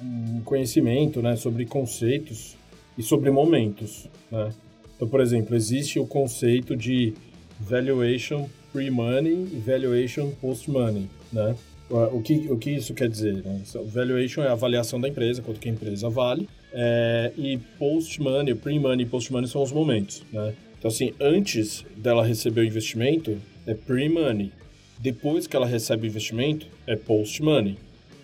um 0.00 0.40
conhecimento 0.44 1.20
né, 1.20 1.34
sobre 1.34 1.66
conceitos 1.66 2.56
e 2.96 3.02
sobre 3.02 3.28
momentos. 3.32 4.08
Né? 4.30 4.52
Então, 4.94 5.08
por 5.08 5.20
exemplo, 5.20 5.56
existe 5.56 5.98
o 5.98 6.06
conceito 6.06 6.76
de 6.76 7.12
valuation 7.58 8.48
pre-money 8.72 9.48
e 9.52 9.60
valuation 9.66 10.30
post-money. 10.40 11.10
Né? 11.32 11.56
O, 11.90 12.22
que, 12.22 12.50
o 12.50 12.56
que 12.56 12.70
isso 12.70 12.94
quer 12.94 13.08
dizer? 13.08 13.44
Né? 13.44 13.62
Valuation 13.86 14.42
é 14.42 14.48
a 14.48 14.52
avaliação 14.52 15.00
da 15.00 15.08
empresa, 15.08 15.42
quanto 15.42 15.60
que 15.60 15.68
a 15.68 15.72
empresa 15.72 16.08
vale, 16.08 16.48
é, 16.72 17.32
e 17.36 17.58
post-money, 17.78 18.54
pre-money 18.54 19.04
e 19.04 19.08
post-money 19.08 19.48
são 19.48 19.62
os 19.62 19.70
momentos. 19.70 20.24
Né? 20.32 20.54
Então, 20.78 20.88
assim, 20.88 21.12
antes 21.20 21.84
dela 21.96 22.24
receber 22.24 22.62
o 22.62 22.64
investimento, 22.64 23.38
é 23.66 23.74
pre-money. 23.74 24.50
Depois 24.98 25.46
que 25.46 25.54
ela 25.54 25.66
recebe 25.66 26.06
o 26.06 26.08
investimento, 26.08 26.66
é 26.86 26.96
post-money. 26.96 27.76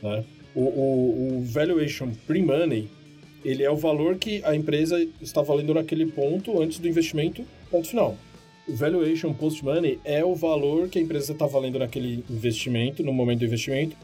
Né? 0.03 0.25
O, 0.55 0.63
o, 0.63 1.39
o 1.39 1.43
valuation 1.45 2.11
pre-money, 2.27 2.89
ele 3.45 3.63
é 3.63 3.71
o 3.71 3.77
valor 3.77 4.17
que 4.17 4.43
a 4.45 4.57
empresa 4.57 5.07
está 5.21 5.43
valendo 5.43 5.75
naquele 5.75 6.07
ponto 6.07 6.61
antes 6.61 6.79
do 6.79 6.89
investimento, 6.89 7.45
ponto 7.71 7.89
final. 7.89 8.17
O 8.71 8.75
valuation 8.77 9.35
post-money 9.35 9.99
é 10.05 10.25
o 10.25 10.33
valor 10.33 10.89
que 10.89 10.97
a 10.97 11.03
empresa 11.03 11.33
está 11.33 11.45
valendo 11.45 11.81
naquele 11.81 12.25
investimento, 12.31 13.03
no 13.03 13.13
momento 13.13 13.41
do 13.41 13.45
investimento, 13.45 13.97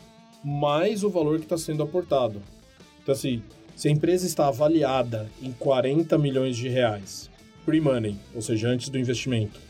mais 0.42 1.04
o 1.04 1.08
valor 1.08 1.38
que 1.38 1.44
está 1.44 1.56
sendo 1.56 1.84
aportado. 1.84 2.42
Então, 3.00 3.12
assim, 3.12 3.44
se 3.76 3.86
a 3.86 3.92
empresa 3.92 4.26
está 4.26 4.48
avaliada 4.48 5.30
em 5.40 5.52
40 5.52 6.18
milhões 6.18 6.56
de 6.56 6.68
reais, 6.68 7.30
pre-money, 7.64 8.16
ou 8.34 8.42
seja, 8.42 8.66
antes 8.66 8.88
do 8.88 8.98
investimento, 8.98 9.60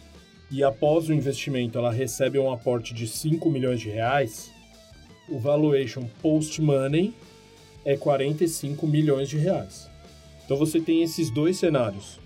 e 0.50 0.64
após 0.64 1.10
o 1.10 1.12
investimento 1.12 1.76
ela 1.76 1.92
recebe 1.92 2.38
um 2.38 2.50
aporte 2.50 2.94
de 2.94 3.06
5 3.06 3.50
milhões 3.50 3.80
de 3.80 3.90
reais, 3.90 4.50
o 5.28 5.38
valuation 5.38 6.08
post-money 6.22 7.12
é 7.84 7.98
45 7.98 8.86
milhões 8.86 9.28
de 9.28 9.36
reais. 9.36 9.90
Então 10.46 10.56
você 10.56 10.80
tem 10.80 11.02
esses 11.02 11.30
dois 11.30 11.58
cenários, 11.58 12.18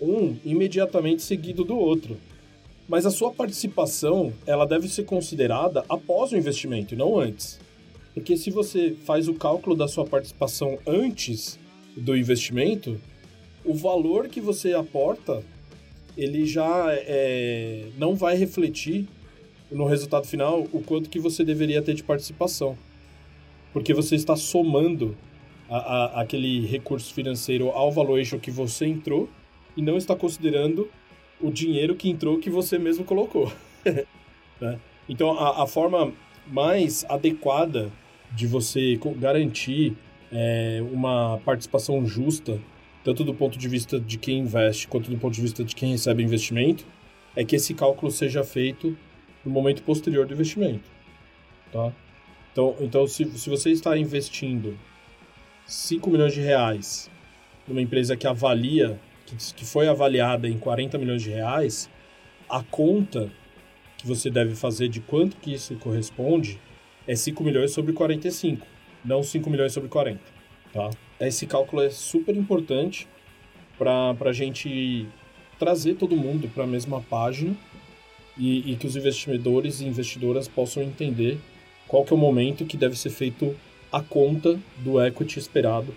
um 0.00 0.36
imediatamente 0.44 1.22
seguido 1.22 1.64
do 1.64 1.76
outro. 1.76 2.16
Mas 2.88 3.04
a 3.04 3.10
sua 3.10 3.30
participação, 3.30 4.32
ela 4.46 4.66
deve 4.66 4.88
ser 4.88 5.04
considerada 5.04 5.84
após 5.88 6.32
o 6.32 6.36
investimento 6.36 6.96
não 6.96 7.18
antes. 7.18 7.60
Porque 8.14 8.36
se 8.36 8.50
você 8.50 8.96
faz 9.04 9.28
o 9.28 9.34
cálculo 9.34 9.76
da 9.76 9.86
sua 9.86 10.06
participação 10.06 10.78
antes 10.86 11.58
do 11.96 12.16
investimento, 12.16 12.98
o 13.64 13.74
valor 13.74 14.28
que 14.28 14.40
você 14.40 14.72
aporta, 14.72 15.42
ele 16.16 16.46
já 16.46 16.86
é, 16.90 17.88
não 17.98 18.16
vai 18.16 18.36
refletir 18.36 19.06
no 19.70 19.84
resultado 19.84 20.26
final 20.26 20.66
o 20.72 20.82
quanto 20.82 21.10
que 21.10 21.20
você 21.20 21.44
deveria 21.44 21.82
ter 21.82 21.94
de 21.94 22.02
participação. 22.02 22.76
Porque 23.72 23.92
você 23.92 24.14
está 24.14 24.34
somando 24.34 25.14
a, 25.68 25.76
a, 25.76 26.20
aquele 26.22 26.66
recurso 26.66 27.12
financeiro 27.12 27.68
ao 27.68 27.92
valuation 27.92 28.38
que 28.38 28.50
você 28.50 28.86
entrou 28.86 29.28
e 29.78 29.82
não 29.82 29.96
está 29.96 30.16
considerando 30.16 30.90
o 31.40 31.52
dinheiro 31.52 31.94
que 31.94 32.10
entrou 32.10 32.40
que 32.40 32.50
você 32.50 32.80
mesmo 32.80 33.04
colocou. 33.04 33.52
né? 34.60 34.76
Então, 35.08 35.38
a, 35.38 35.62
a, 35.62 35.66
forma 35.68 36.12
mais 36.48 37.04
adequada 37.08 37.88
de 38.32 38.44
você 38.44 38.98
garantir 39.16 39.96
é, 40.32 40.82
uma 40.90 41.38
participação 41.44 42.04
justa, 42.04 42.60
tanto 43.04 43.22
do 43.22 43.32
ponto 43.32 43.56
de 43.56 43.68
vista 43.68 44.00
de 44.00 44.18
quem 44.18 44.40
investe 44.40 44.88
quanto 44.88 45.08
do 45.08 45.16
ponto 45.16 45.32
de 45.32 45.42
vista 45.42 45.62
de 45.62 45.76
quem 45.76 45.92
recebe 45.92 46.24
investimento, 46.24 46.84
é 47.36 47.44
que 47.44 47.54
esse 47.54 47.72
cálculo 47.72 48.10
seja 48.10 48.42
feito 48.42 48.98
no 49.44 49.52
momento 49.52 49.84
posterior 49.84 50.26
do 50.26 50.34
investimento. 50.34 50.90
Tá? 51.70 51.92
Então, 52.50 52.74
então 52.80 53.06
se, 53.06 53.24
se 53.38 53.48
você 53.48 53.70
está 53.70 53.96
investindo 53.96 54.76
5 55.66 56.10
milhões 56.10 56.34
de 56.34 56.40
reais 56.40 57.08
numa 57.68 57.80
empresa 57.80 58.16
que 58.16 58.26
avalia, 58.26 58.98
que, 59.36 59.64
foi 59.64 59.88
avaliada 59.88 60.48
em 60.48 60.58
40 60.58 60.98
milhões 60.98 61.22
de 61.22 61.30
reais, 61.30 61.88
a 62.48 62.62
conta 62.62 63.30
que 63.96 64.06
você 64.06 64.30
deve 64.30 64.54
fazer 64.54 64.88
de 64.88 65.00
quanto 65.00 65.36
que 65.36 65.52
isso 65.52 65.74
corresponde 65.76 66.60
é 67.06 67.14
5 67.14 67.42
milhões 67.42 67.72
sobre 67.72 67.92
45, 67.92 68.66
não 69.04 69.22
5 69.22 69.50
milhões 69.50 69.72
sobre 69.72 69.88
40. 69.88 70.20
Tá? 70.72 70.90
Esse 71.20 71.46
cálculo 71.46 71.82
é 71.82 71.90
super 71.90 72.36
importante 72.36 73.08
para 73.76 74.14
a 74.20 74.32
gente 74.32 75.06
trazer 75.58 75.94
todo 75.94 76.16
mundo 76.16 76.48
para 76.48 76.64
a 76.64 76.66
mesma 76.66 77.00
página 77.00 77.56
e, 78.36 78.72
e, 78.72 78.76
que 78.76 78.86
os 78.86 78.94
investidores 78.94 79.80
e 79.80 79.86
investidoras 79.86 80.46
possam 80.46 80.82
entender 80.82 81.38
qual 81.88 82.04
que 82.04 82.12
é 82.12 82.16
o 82.16 82.18
momento 82.18 82.64
que 82.64 82.76
deve 82.76 82.96
ser 82.96 83.10
feito 83.10 83.56
a 83.90 84.00
conta 84.00 84.58
do 84.78 85.02
equity 85.04 85.38
esperado 85.38 85.92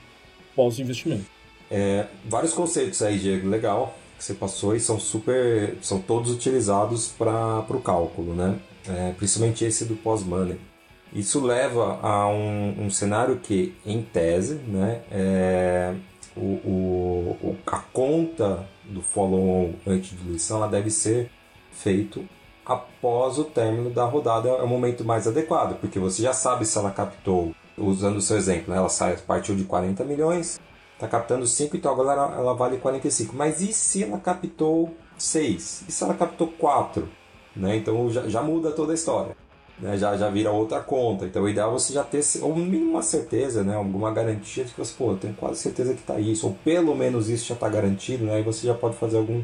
pós-investimento. 0.55 1.40
É, 1.71 2.05
vários 2.25 2.53
conceitos 2.53 3.01
aí, 3.01 3.17
Diego, 3.17 3.47
legal, 3.47 3.95
que 4.17 4.23
você 4.23 4.33
passou 4.33 4.75
e 4.75 4.79
são 4.79 4.99
super, 4.99 5.77
são 5.81 5.99
todos 5.99 6.31
utilizados 6.31 7.07
para 7.07 7.65
o 7.69 7.81
cálculo, 7.81 8.35
né? 8.35 8.59
É, 8.87 9.13
principalmente 9.13 9.63
esse 9.63 9.85
do 9.85 9.95
pós-money. 9.95 10.59
Isso 11.13 11.43
leva 11.43 11.99
a 12.01 12.27
um, 12.27 12.85
um, 12.85 12.89
cenário 12.89 13.37
que, 13.37 13.75
em 13.85 14.01
tese, 14.01 14.55
né, 14.55 15.01
é, 15.11 15.93
o, 16.35 16.41
o, 16.41 17.57
a 17.67 17.79
conta 17.79 18.65
do 18.85 19.01
follow-on 19.01 19.73
anti-diluição 19.85 20.57
ela 20.57 20.67
deve 20.67 20.89
ser 20.89 21.29
feito 21.71 22.25
após 22.65 23.37
o 23.37 23.43
término 23.43 23.89
da 23.89 24.05
rodada 24.05 24.49
é 24.49 24.61
o 24.61 24.67
momento 24.67 25.03
mais 25.03 25.27
adequado, 25.27 25.79
porque 25.79 25.99
você 25.99 26.21
já 26.21 26.33
sabe 26.33 26.65
se 26.65 26.77
ela 26.77 26.91
captou, 26.91 27.53
usando 27.77 28.17
o 28.17 28.21
seu 28.21 28.37
exemplo, 28.37 28.73
né? 28.73 28.77
ela 28.77 28.89
partiu 29.27 29.55
de 29.55 29.63
40 29.63 30.03
milhões, 30.03 30.59
está 31.01 31.07
captando 31.07 31.47
5, 31.47 31.75
então 31.75 31.91
agora 31.91 32.11
ela, 32.11 32.35
ela 32.35 32.53
vale 32.53 32.77
45. 32.77 33.35
Mas 33.35 33.59
e 33.61 33.73
se 33.73 34.03
ela 34.03 34.19
captou 34.19 34.93
6? 35.17 35.85
E 35.87 35.91
se 35.91 36.03
ela 36.03 36.13
captou 36.13 36.47
4? 36.47 37.09
Né? 37.55 37.77
Então 37.77 38.09
já, 38.11 38.27
já 38.29 38.41
muda 38.41 38.71
toda 38.71 38.91
a 38.91 38.95
história. 38.95 39.35
Né? 39.79 39.97
Já, 39.97 40.15
já 40.15 40.29
vira 40.29 40.51
outra 40.51 40.79
conta. 40.79 41.25
Então 41.25 41.43
o 41.43 41.49
ideal 41.49 41.71
é 41.71 41.73
você 41.73 41.91
já 41.91 42.03
ter 42.03 42.21
ou 42.41 42.55
mínimo 42.55 42.91
uma 42.91 43.01
certeza, 43.01 43.63
né? 43.63 43.75
alguma 43.75 44.11
garantia 44.11 44.63
de 44.63 44.71
que 44.71 44.79
você, 44.79 44.93
pô, 44.95 45.11
eu 45.11 45.17
tenho 45.17 45.33
quase 45.33 45.59
certeza 45.59 45.93
que 45.93 46.01
está 46.01 46.19
isso, 46.19 46.47
ou 46.47 46.53
pelo 46.63 46.95
menos 46.95 47.29
isso 47.29 47.47
já 47.47 47.55
está 47.55 47.67
garantido, 47.67 48.25
né? 48.25 48.39
e 48.39 48.43
você 48.43 48.67
já 48.67 48.75
pode 48.75 48.95
fazer 48.95 49.17
algum 49.17 49.43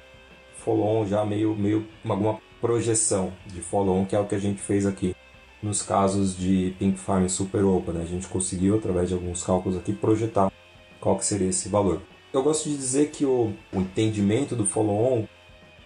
follow-on 0.63 1.07
já 1.07 1.25
meio, 1.25 1.55
meio 1.55 1.87
alguma 2.07 2.39
projeção 2.61 3.33
de 3.47 3.61
follow-on, 3.61 4.05
que 4.05 4.15
é 4.15 4.19
o 4.19 4.25
que 4.25 4.35
a 4.35 4.39
gente 4.39 4.61
fez 4.61 4.85
aqui 4.85 5.15
nos 5.61 5.81
casos 5.81 6.37
de 6.37 6.75
Pink 6.77 6.99
Farm 6.99 7.25
e 7.25 7.29
Super 7.29 7.63
Open. 7.63 7.95
Né? 7.95 8.03
A 8.03 8.05
gente 8.05 8.27
conseguiu, 8.27 8.75
através 8.75 9.09
de 9.09 9.15
alguns 9.15 9.43
cálculos 9.43 9.77
aqui, 9.77 9.91
projetar 9.91 10.51
qual 10.99 11.17
que 11.17 11.25
seria 11.25 11.49
esse 11.49 11.69
valor. 11.69 12.01
Eu 12.33 12.43
gosto 12.43 12.69
de 12.69 12.75
dizer 12.75 13.09
que 13.11 13.25
o, 13.25 13.53
o 13.73 13.79
entendimento 13.79 14.55
do 14.55 14.65
follow-on 14.65 15.25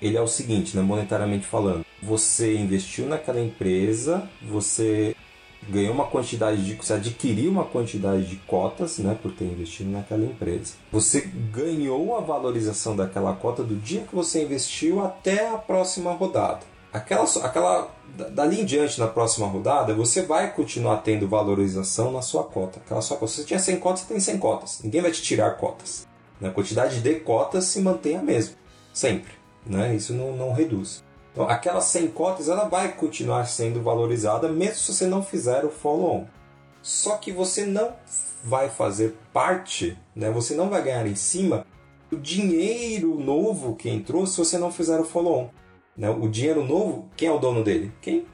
ele 0.01 0.18
é 0.18 0.22
o 0.22 0.27
seguinte, 0.27 0.75
né, 0.75 0.82
monetariamente 0.82 1.46
falando. 1.46 1.86
Você 2.01 2.58
investiu 2.58 3.06
naquela 3.06 3.39
empresa, 3.39 4.27
você 4.41 5.15
ganhou 5.70 5.94
uma 5.94 6.08
quantidade 6.08 6.65
de. 6.65 6.74
Você 6.74 6.94
adquiriu 6.94 7.51
uma 7.51 7.63
quantidade 7.63 8.25
de 8.25 8.36
cotas 8.38 8.98
né, 8.98 9.15
por 9.22 9.32
ter 9.32 9.46
investido 9.46 9.91
naquela 9.91 10.25
empresa. 10.25 10.74
Você 10.91 11.22
ganhou 11.51 12.18
a 12.18 12.22
valorização 12.22 12.96
daquela 12.96 13.34
cota 13.34 13.63
do 13.63 13.75
dia 13.75 14.01
que 14.01 14.15
você 14.15 14.44
investiu 14.44 15.06
até 15.06 15.50
a 15.50 15.58
próxima 15.58 16.12
rodada. 16.12 16.71
Aquela, 16.93 17.24
aquela 17.43 17.89
dali 18.31 18.62
em 18.62 18.65
diante 18.65 19.00
na 19.00 19.07
próxima 19.07 19.48
rodada, 19.48 19.93
você 19.93 20.24
vai 20.24 20.53
continuar 20.53 20.98
tendo 20.98 21.27
valorização 21.27 22.12
na 22.12 22.21
sua 22.21 22.43
cota. 22.43 22.79
Aquela 22.79 23.01
sua 23.01 23.17
cota. 23.17 23.31
Se 23.31 23.38
você 23.41 23.48
tinha 23.48 23.60
100 23.60 23.79
cotas, 23.79 24.00
você 24.01 24.07
tem 24.07 24.19
100 24.19 24.38
cotas. 24.39 24.79
Ninguém 24.83 25.01
vai 25.01 25.12
te 25.12 25.21
tirar 25.21 25.51
cotas. 25.51 26.07
A 26.41 26.50
quantidade 26.50 27.01
de 27.01 27.15
cotas 27.19 27.65
se 27.65 27.79
mantém 27.81 28.17
a 28.17 28.21
mesma, 28.21 28.55
sempre. 28.91 29.31
Né? 29.65 29.95
Isso 29.95 30.12
não, 30.13 30.36
não 30.36 30.53
reduz. 30.53 31.03
Então, 31.31 31.48
aquela 31.48 31.79
100 31.79 32.07
cotas 32.07 32.50
ela 32.50 32.65
vai 32.67 32.91
continuar 32.93 33.45
sendo 33.45 33.81
valorizada 33.81 34.50
mesmo 34.50 34.75
se 34.75 34.93
você 34.93 35.05
não 35.05 35.24
fizer 35.24 35.63
o 35.63 35.69
follow-on. 35.69 36.25
Só 36.81 37.17
que 37.17 37.31
você 37.31 37.65
não 37.65 37.93
vai 38.43 38.69
fazer 38.69 39.15
parte, 39.31 39.98
né? 40.15 40.31
você 40.31 40.55
não 40.55 40.69
vai 40.69 40.81
ganhar 40.81 41.05
em 41.05 41.15
cima 41.15 41.65
do 42.10 42.17
dinheiro 42.17 43.19
novo 43.19 43.75
que 43.75 43.88
entrou 43.88 44.25
se 44.25 44.38
você 44.38 44.57
não 44.57 44.71
fizer 44.71 45.00
o 45.00 45.05
follow-on. 45.05 45.50
Né? 46.01 46.10
O 46.10 46.27
dinheiro 46.27 46.65
novo, 46.65 47.08
quem 47.15 47.27
é 47.27 47.31
o 47.31 47.38
dono 47.38 47.63
dele? 47.63 47.91
Quem? 48.01 48.25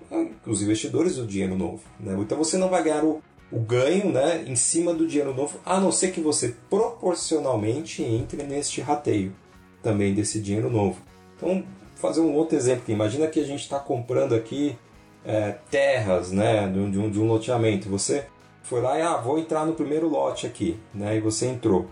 Os 0.45 0.62
investidores 0.62 1.17
do 1.17 1.27
dinheiro 1.27 1.57
novo. 1.57 1.83
Né? 2.00 2.15
Então 2.17 2.38
você 2.38 2.55
não 2.55 2.69
vai 2.69 2.81
ganhar 2.81 3.03
o, 3.03 3.21
o 3.51 3.59
ganho 3.59 4.09
né, 4.09 4.45
em 4.47 4.55
cima 4.55 4.93
do 4.93 5.05
dinheiro 5.05 5.33
novo, 5.33 5.59
a 5.65 5.77
não 5.77 5.91
ser 5.91 6.13
que 6.13 6.21
você 6.21 6.55
proporcionalmente 6.69 8.01
entre 8.01 8.41
neste 8.43 8.79
rateio 8.79 9.36
também 9.83 10.13
desse 10.13 10.39
dinheiro 10.39 10.71
novo. 10.71 11.01
Então 11.36 11.62
fazer 11.95 12.21
um 12.21 12.33
outro 12.36 12.55
exemplo. 12.55 12.86
Imagina 12.88 13.27
que 13.27 13.41
a 13.41 13.45
gente 13.45 13.63
está 13.63 13.77
comprando 13.77 14.33
aqui 14.33 14.77
é, 15.25 15.57
terras 15.69 16.31
né, 16.31 16.69
de, 16.69 16.79
um, 16.79 17.12
de 17.12 17.19
um 17.19 17.27
loteamento. 17.27 17.89
Você 17.89 18.27
foi 18.63 18.79
lá 18.79 18.97
e 18.97 19.01
ah, 19.01 19.17
vou 19.17 19.38
entrar 19.38 19.65
no 19.65 19.74
primeiro 19.74 20.07
lote 20.07 20.47
aqui, 20.47 20.79
né? 20.93 21.17
E 21.17 21.19
você 21.19 21.47
entrou. 21.47 21.88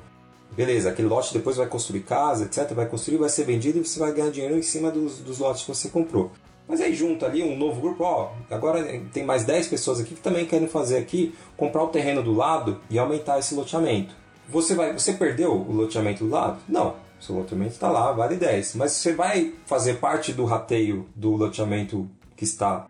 Beleza, 0.56 0.90
aquele 0.90 1.08
lote 1.08 1.34
depois 1.34 1.58
vai 1.58 1.68
construir 1.68 2.02
casa, 2.02 2.46
etc. 2.46 2.74
Vai 2.74 2.86
construir, 2.86 3.18
vai 3.18 3.30
ser 3.30 3.44
vendido 3.44 3.80
e 3.80 3.86
você 3.86 4.00
vai 4.00 4.14
ganhar 4.14 4.32
dinheiro 4.32 4.58
em 4.58 4.62
cima 4.62 4.90
dos, 4.90 5.20
dos 5.20 5.40
lotes 5.40 5.64
que 5.64 5.68
você 5.68 5.90
comprou. 5.90 6.32
Mas 6.68 6.82
aí 6.82 6.96
junto 6.96 7.26
ali 7.26 7.44
um 7.44 7.58
novo 7.58 7.80
grupo, 7.80 8.04
ó, 8.04 8.32
agora 8.50 8.84
tem 9.14 9.24
mais 9.24 9.44
10 9.44 9.68
pessoas 9.68 10.00
aqui 10.00 10.16
que 10.16 10.22
também 10.22 10.46
querem 10.46 10.68
fazer 10.68 10.98
aqui, 10.98 11.36
comprar 11.56 11.84
o 11.84 11.90
terreno 11.90 12.24
do 12.24 12.34
lado 12.34 12.80
e 12.90 12.98
aumentar 12.98 13.38
esse 13.38 13.54
loteamento. 13.54 14.16
Você 14.50 14.74
vai, 14.74 14.94
você 14.94 15.14
perdeu 15.14 15.54
o 15.54 15.72
loteamento 15.72 16.24
do 16.24 16.30
lado? 16.30 16.60
Não. 16.68 16.96
Seu 17.20 17.36
loteamento 17.36 17.74
está 17.74 17.90
lá, 17.90 18.12
vale 18.12 18.36
10. 18.36 18.76
Mas 18.76 18.94
você 18.94 19.14
vai 19.14 19.54
fazer 19.66 19.96
parte 19.96 20.34
do 20.34 20.46
rateio 20.46 21.08
do 21.16 21.32
loteamento 21.32 22.10
que 22.36 22.44
está 22.44 22.88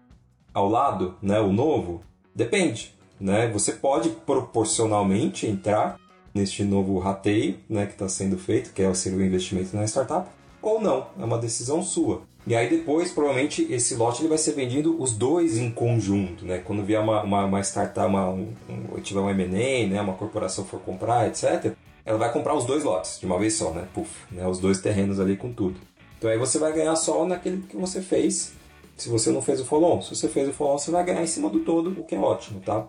ao 0.53 0.69
lado, 0.69 1.15
né, 1.22 1.39
o 1.39 1.51
novo? 1.51 2.01
Depende, 2.34 2.93
né? 3.19 3.50
Você 3.51 3.74
pode 3.74 4.10
proporcionalmente 4.10 5.48
entrar 5.48 5.98
neste 6.36 6.65
novo 6.65 7.00
rateio, 7.00 7.56
né, 7.70 7.86
que 7.86 7.94
está 7.94 8.10
sendo 8.10 8.38
feito, 8.38 8.74
que 8.74 8.82
é 8.82 8.89
o 8.89 8.94
seu 8.94 9.20
investimento 9.25 9.75
na 9.75 9.86
startup, 9.86 10.30
ou 10.62 10.82
não. 10.82 11.08
É 11.18 11.24
uma 11.24 11.38
decisão 11.38 11.82
sua. 11.82 12.24
E 12.46 12.54
aí 12.54 12.70
depois, 12.70 13.12
provavelmente, 13.12 13.65
esse 13.72 13.96
lote 13.96 14.22
ele 14.22 14.30
vai 14.30 14.38
ser 14.38 14.51
vendido 14.51 15.01
os 15.01 15.13
dois 15.13 15.58
em 15.58 15.72
conjunto, 15.72 16.46
né? 16.46 16.60
Quando 16.60 16.84
vier 16.84 17.01
uma, 17.01 17.24
uma, 17.24 17.46
uma 17.46 17.60
startup, 17.62 18.08
uma, 18.08 18.30
um, 18.30 18.54
um, 18.70 19.00
tiver 19.01 19.20
um 19.20 19.30
M&A, 19.30 19.88
né? 19.88 20.01
Uma 20.01 20.13
corporação 20.13 20.63
for 20.65 20.80
comprar, 20.82 21.27
etc. 21.27 21.74
Ela 22.06 22.20
vai 22.20 22.32
comprar 22.32 22.54
os 22.54 22.65
dois 22.65 22.84
lotes 22.84 23.20
de 23.20 23.25
uma 23.25 23.39
vez 23.39 23.56
só, 23.56 23.72
né? 23.72 23.88
Puf, 23.94 24.12
né? 24.32 24.48
Os 24.48 24.60
dois 24.60 24.80
terrenos 24.80 25.20
ali 25.20 25.36
com 25.36 25.51
tudo. 25.51 25.80
Então 26.20 26.30
aí 26.30 26.38
você 26.38 26.60
vai 26.60 26.72
ganhar 26.72 26.96
só 26.96 27.25
naquele 27.25 27.63
que 27.63 27.77
você 27.77 28.00
fez. 28.00 28.54
Se 28.96 29.10
você 29.10 29.32
não 29.32 29.42
fez 29.42 29.60
o 29.60 29.65
follow-on. 29.65 30.01
Se 30.01 30.15
você 30.15 30.27
fez 30.30 30.48
o 30.48 30.54
follow-on, 30.54 30.77
você 30.77 30.92
vai 30.92 31.04
ganhar 31.04 31.24
em 31.24 31.27
cima 31.27 31.50
do 31.50 31.62
todo, 31.62 31.89
o 32.00 32.04
que 32.04 32.13
é 32.13 32.20
ótimo, 32.20 32.60
tá? 32.60 32.86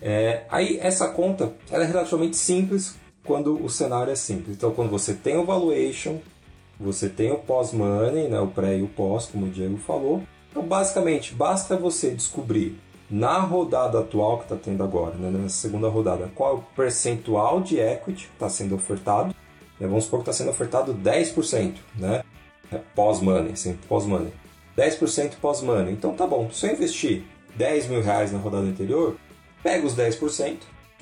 É, 0.00 0.44
aí 0.48 0.78
essa 0.80 1.08
conta, 1.08 1.52
ela 1.70 1.84
é 1.84 1.86
relativamente 1.86 2.36
simples 2.36 2.96
quando 3.24 3.62
o 3.62 3.68
cenário 3.68 4.12
é 4.12 4.16
simples. 4.16 4.56
Então 4.56 4.72
quando 4.72 4.90
você 4.90 5.14
tem 5.14 5.36
o 5.36 5.44
valuation 5.44 6.18
você 6.80 7.08
tem 7.08 7.32
o 7.32 7.38
pós-money, 7.38 8.28
né, 8.28 8.38
o 8.38 8.46
pré 8.46 8.78
e 8.78 8.82
o 8.82 8.88
pós, 8.88 9.26
como 9.26 9.46
o 9.46 9.50
Diego 9.50 9.76
falou. 9.78 10.22
Então, 10.50 10.62
basicamente, 10.62 11.34
basta 11.34 11.76
você 11.76 12.10
descobrir 12.10 12.78
na 13.10 13.38
rodada 13.40 13.98
atual 13.98 14.38
que 14.38 14.44
está 14.44 14.56
tendo 14.56 14.82
agora, 14.82 15.16
né, 15.16 15.30
nessa 15.30 15.56
segunda 15.56 15.88
rodada, 15.88 16.30
qual 16.34 16.52
é 16.52 16.54
o 16.56 16.62
percentual 16.76 17.60
de 17.60 17.78
equity 17.78 18.26
que 18.26 18.32
está 18.32 18.48
sendo 18.48 18.74
ofertado. 18.76 19.34
Né, 19.80 19.86
vamos 19.86 20.04
supor 20.04 20.20
que 20.20 20.30
está 20.30 20.32
sendo 20.32 20.50
ofertado 20.50 20.94
10%, 20.94 21.74
né? 21.96 22.22
Pós-money, 22.94 23.52
assim, 23.52 23.78
pós-money. 23.88 24.32
10% 24.76 25.36
pós-money. 25.40 25.92
Então 25.92 26.14
tá 26.14 26.26
bom, 26.26 26.50
se 26.50 26.66
eu 26.66 26.72
investir 26.72 27.24
10 27.56 27.88
mil 27.88 28.02
reais 28.02 28.30
na 28.30 28.38
rodada 28.38 28.66
anterior, 28.66 29.16
pega 29.62 29.86
os 29.86 29.94
10%, 29.96 30.58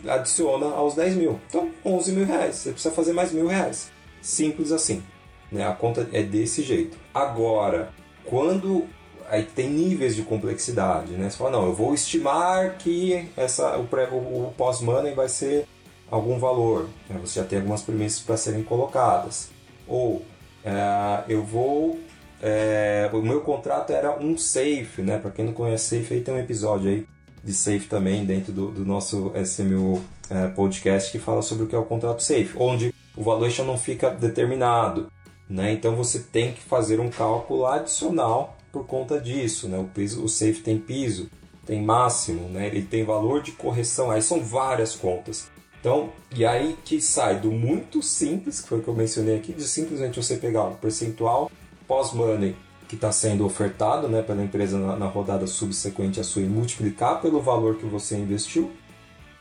adiciona 0.07 0.67
aos 0.67 0.95
10 0.95 1.17
mil. 1.17 1.41
Então, 1.49 1.71
11 1.85 2.13
mil 2.13 2.27
reais. 2.27 2.57
Você 2.57 2.73
precisa 2.73 2.95
fazer 2.95 3.13
mais 3.13 3.33
mil 3.33 3.47
reais. 3.47 3.91
Simples 4.21 4.73
assim. 4.73 5.03
Né? 5.51 5.67
A 5.67 5.73
conta 5.73 6.09
é 6.13 6.23
desse 6.23 6.63
jeito. 6.63 6.97
Agora, 7.15 7.91
quando 8.25 8.85
aí 9.29 9.45
tem 9.45 9.69
níveis 9.69 10.15
de 10.15 10.23
complexidade, 10.23 11.13
né? 11.13 11.29
Você 11.29 11.37
fala, 11.37 11.51
não, 11.51 11.67
eu 11.67 11.75
vou 11.75 11.95
estimar 11.95 12.77
que 12.79 13.29
essa, 13.37 13.77
o, 13.77 13.83
o, 13.83 14.47
o 14.49 14.55
pós-money 14.57 15.15
vai 15.15 15.29
ser 15.29 15.67
algum 16.11 16.39
valor. 16.39 16.89
Né? 17.09 17.19
Você 17.21 17.41
já 17.41 17.47
tem 17.47 17.59
algumas 17.59 17.83
premissas 17.83 18.21
para 18.21 18.37
serem 18.37 18.63
colocadas. 18.63 19.51
Ou 19.87 20.23
é, 20.65 21.25
eu 21.29 21.43
vou. 21.43 21.99
É, 22.43 23.09
o 23.13 23.23
meu 23.23 23.41
contrato 23.41 23.93
era 23.93 24.17
um 24.19 24.37
safe, 24.37 25.01
né? 25.03 25.19
Para 25.19 25.31
quem 25.31 25.45
não 25.45 25.53
conhece 25.53 25.97
safe, 25.99 26.15
aí 26.15 26.21
tem 26.21 26.35
um 26.35 26.39
episódio 26.39 26.91
aí 26.91 27.07
de 27.47 27.55
safe 27.55 27.87
também 27.87 28.25
dentro 28.25 28.53
do, 28.53 28.73
do 28.73 28.85
nosso 28.85 29.33
SMU 29.45 30.03
é, 30.29 30.49
podcast 30.49 31.13
que 31.13 31.19
fala 31.21 31.41
sobre 31.41 31.65
o 31.65 31.69
que 31.69 31.77
é 31.77 31.79
o 31.79 31.85
contrato 31.85 32.21
safe, 32.21 32.51
onde 32.57 32.93
o 33.17 33.23
valuation 33.23 33.65
não 33.65 33.79
fica 33.79 34.11
determinado. 34.11 35.11
Né? 35.49 35.73
Então 35.73 35.95
você 35.95 36.19
tem 36.19 36.53
que 36.53 36.61
fazer 36.61 36.99
um 36.99 37.09
cálculo 37.09 37.65
adicional 37.65 38.59
por 38.73 38.85
conta 38.85 39.21
disso. 39.21 39.69
Né? 39.69 39.79
O, 39.79 39.85
piso, 39.85 40.25
o 40.25 40.29
safe 40.29 40.61
tem 40.61 40.77
piso, 40.77 41.31
tem 41.65 41.81
máximo, 41.81 42.49
né? 42.49 42.67
ele 42.67 42.83
tem 42.83 43.05
valor 43.05 43.41
de 43.41 43.53
correção, 43.53 44.11
aí 44.11 44.21
são 44.21 44.43
várias 44.43 44.97
contas. 44.97 45.49
Então, 45.79 46.11
e 46.35 46.45
aí 46.45 46.77
que 46.85 47.01
sai 47.01 47.39
do 47.39 47.53
muito 47.53 48.03
simples, 48.03 48.61
que 48.61 48.69
foi 48.69 48.81
o 48.81 48.83
que 48.83 48.89
eu 48.89 48.95
mencionei 48.95 49.37
aqui, 49.37 49.53
de 49.53 49.63
simplesmente 49.63 50.21
você 50.21 50.37
pegar 50.37 50.65
o 50.65 50.75
percentual 50.75 51.49
pós-money 51.87 52.57
que 52.89 52.95
está 52.95 53.11
sendo 53.11 53.45
ofertado 53.45 54.09
né, 54.09 54.23
pela 54.23 54.43
empresa 54.43 54.79
na, 54.79 54.97
na 54.97 55.07
rodada 55.07 55.47
subsequente 55.47 56.21
à 56.21 56.25
sua 56.25 56.43
e 56.43 56.47
multiplicar 56.47 57.21
pelo 57.21 57.41
valor 57.41 57.77
que 57.77 57.87
você 57.87 58.17
investiu 58.17 58.73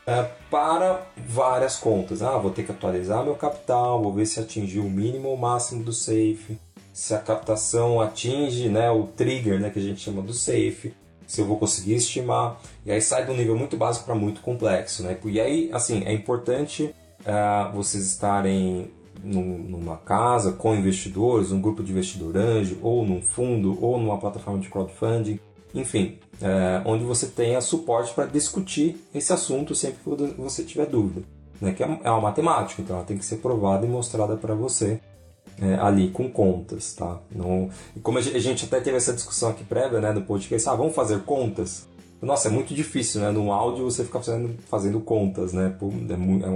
é, 0.06 0.22
para 0.50 1.06
várias 1.16 1.76
contas. 1.76 2.22
Ah, 2.22 2.38
vou 2.38 2.50
ter 2.50 2.64
que 2.64 2.70
atualizar 2.70 3.24
meu 3.24 3.34
capital, 3.34 4.02
vou 4.02 4.12
ver 4.12 4.26
se 4.26 4.38
atingiu 4.40 4.84
o 4.84 4.90
mínimo 4.90 5.28
ou 5.28 5.34
o 5.34 5.38
máximo 5.38 5.82
do 5.82 5.92
safe, 5.92 6.58
se 6.92 7.14
a 7.14 7.18
captação 7.18 8.00
atinge 8.00 8.68
né, 8.68 8.90
o 8.90 9.04
trigger 9.04 9.60
né, 9.60 9.70
que 9.70 9.78
a 9.78 9.82
gente 9.82 10.00
chama 10.00 10.22
do 10.22 10.32
safe, 10.32 10.94
se 11.26 11.40
eu 11.40 11.44
vou 11.44 11.58
conseguir 11.58 11.94
estimar. 11.94 12.60
E 12.84 12.92
aí 12.92 13.02
sai 13.02 13.24
de 13.24 13.30
um 13.30 13.36
nível 13.36 13.56
muito 13.56 13.76
básico 13.76 14.06
para 14.06 14.14
muito 14.14 14.40
complexo. 14.40 15.02
Né? 15.02 15.18
E 15.24 15.40
aí, 15.40 15.70
assim, 15.72 16.04
é 16.04 16.12
importante 16.12 16.94
uh, 17.22 17.72
vocês 17.74 18.06
estarem 18.06 18.90
num, 19.22 19.58
numa 19.58 19.96
casa 19.96 20.52
com 20.52 20.74
investidores, 20.74 21.52
um 21.52 21.60
grupo 21.60 21.82
de 21.82 21.92
investidor 21.92 22.36
anjo, 22.36 22.78
ou 22.82 23.04
num 23.04 23.22
fundo, 23.22 23.78
ou 23.82 23.98
numa 23.98 24.18
plataforma 24.18 24.60
de 24.60 24.68
crowdfunding, 24.68 25.38
enfim, 25.74 26.18
é, 26.40 26.82
onde 26.84 27.04
você 27.04 27.26
tenha 27.26 27.60
suporte 27.60 28.14
para 28.14 28.26
discutir 28.26 28.96
esse 29.14 29.32
assunto 29.32 29.74
sempre 29.74 29.98
que 30.02 30.40
você 30.40 30.62
tiver 30.62 30.86
dúvida. 30.86 31.22
Né? 31.60 31.72
Que 31.72 31.82
é, 31.82 32.00
é 32.04 32.10
uma 32.10 32.20
matemática, 32.20 32.82
então 32.82 32.96
ela 32.96 33.04
tem 33.04 33.16
que 33.16 33.24
ser 33.24 33.36
provada 33.36 33.86
e 33.86 33.88
mostrada 33.88 34.36
para 34.36 34.54
você 34.54 35.00
é, 35.60 35.74
ali 35.74 36.10
com 36.10 36.30
contas, 36.30 36.94
tá? 36.94 37.18
Não, 37.34 37.70
como 38.02 38.18
a 38.18 38.20
gente 38.20 38.66
até 38.66 38.80
teve 38.80 38.96
essa 38.96 39.12
discussão 39.12 39.50
aqui 39.50 39.64
prévia, 39.64 40.00
né, 40.00 40.12
no 40.12 40.22
podcast, 40.22 40.68
ah, 40.68 40.74
vamos 40.74 40.94
fazer 40.94 41.20
contas? 41.20 41.86
Nossa, 42.20 42.48
é 42.48 42.50
muito 42.50 42.74
difícil, 42.74 43.20
né? 43.20 43.30
No 43.30 43.52
áudio 43.52 43.84
você 43.84 44.02
ficar 44.02 44.20
fazendo, 44.20 44.54
fazendo 44.68 45.00
contas, 45.00 45.52
né? 45.52 45.76
É, 45.78 46.14
é 46.44 46.48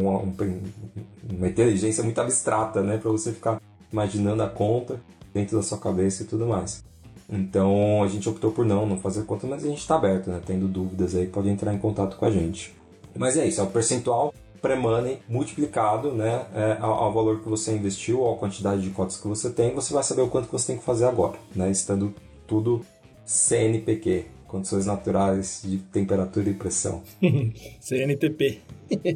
uma, 1.31 1.49
inteligência 1.49 2.03
muito 2.03 2.21
abstrata, 2.21 2.83
né? 2.83 2.99
Para 2.99 3.11
você 3.11 3.33
ficar 3.33 3.61
imaginando 3.93 4.43
a 4.43 4.49
conta 4.49 5.01
dentro 5.33 5.57
da 5.57 5.63
sua 5.63 5.79
cabeça 5.79 6.23
e 6.23 6.27
tudo 6.27 6.47
mais. 6.47 6.83
Então 7.29 8.03
a 8.03 8.09
gente 8.09 8.29
optou 8.29 8.51
por 8.51 8.65
não, 8.65 8.87
não 8.87 8.99
fazer 8.99 9.25
conta, 9.25 9.47
mas 9.47 9.65
a 9.65 9.69
gente 9.69 9.79
está 9.79 9.97
aberto, 9.97 10.31
né? 10.31 10.41
Tendo 10.45 10.67
dúvidas 10.67 11.15
aí, 11.15 11.27
pode 11.27 11.49
entrar 11.49 11.73
em 11.73 11.79
contato 11.79 12.17
com 12.17 12.25
a 12.25 12.31
gente. 12.31 12.75
Mas 13.17 13.37
é 13.37 13.47
isso, 13.47 13.61
é 13.61 13.65
o 13.65 13.69
percentual 13.69 14.33
pré-money 14.61 15.19
multiplicado 15.29 16.13
né, 16.13 16.47
é, 16.55 16.77
ao, 16.81 16.93
ao, 16.93 17.13
valor 17.13 17.41
que 17.41 17.49
você 17.49 17.75
investiu, 17.75 18.21
ou 18.21 18.35
a 18.35 18.37
quantidade 18.37 18.83
de 18.83 18.91
cotas 18.91 19.17
que 19.17 19.27
você 19.27 19.51
tem, 19.51 19.75
você 19.75 19.93
vai 19.93 20.03
saber 20.03 20.23
o 20.23 20.29
quanto 20.29 20.47
que 20.47 20.53
você 20.53 20.69
tem 20.69 20.77
que 20.77 20.85
fazer 20.85 21.07
agora, 21.07 21.39
né? 21.55 21.71
Estando 21.71 22.15
tudo 22.47 22.85
CNPq, 23.25 24.27
condições 24.47 24.87
naturais 24.87 25.63
de 25.65 25.79
temperatura 25.79 26.51
e 26.51 26.55
pressão. 26.55 27.03
CNTP. 27.81 28.61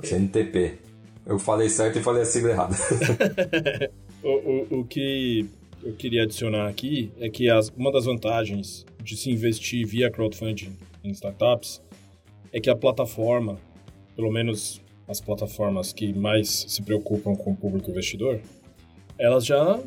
CNTP. 0.03 0.84
Eu 1.27 1.39
falei 1.39 1.69
certo 1.69 1.99
e 1.99 2.03
falei 2.03 2.23
a 2.23 2.27
sigla 2.27 2.51
errada. 2.51 2.77
o, 4.23 4.29
o, 4.29 4.81
o 4.81 4.85
que 4.85 5.47
eu 5.83 5.95
queria 5.95 6.23
adicionar 6.23 6.69
aqui 6.69 7.11
é 7.19 7.29
que 7.29 7.49
as, 7.49 7.71
uma 7.77 7.91
das 7.91 8.05
vantagens 8.05 8.85
de 9.03 9.17
se 9.17 9.31
investir 9.31 9.87
via 9.87 10.11
crowdfunding 10.11 10.77
em 11.03 11.11
startups 11.11 11.83
é 12.53 12.61
que 12.61 12.71
a 12.71 12.77
plataforma, 12.77 13.59
pelo 14.17 14.31
menos 14.31 14.81
as 15.07 15.21
plataformas 15.21 15.93
que 15.93 16.13
mais 16.13 16.67
se 16.69 16.83
preocupam 16.83 17.35
com 17.35 17.53
o 17.53 17.57
público 17.57 17.91
investidor, 17.91 18.41
elas 19.19 19.45
já 19.45 19.79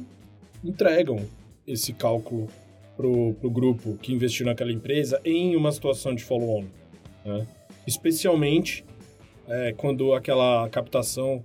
entregam 0.64 1.26
esse 1.66 1.94
cálculo 1.94 2.48
para 2.96 3.08
o 3.08 3.50
grupo 3.50 3.98
que 3.98 4.14
investiu 4.14 4.46
naquela 4.46 4.72
empresa 4.72 5.22
em 5.24 5.56
uma 5.56 5.72
situação 5.72 6.16
de 6.16 6.24
follow-on. 6.24 6.66
Né? 7.24 7.48
Especialmente 7.86 8.84
é, 9.48 9.74
quando 9.74 10.14
aquela 10.14 10.68
captação 10.70 11.44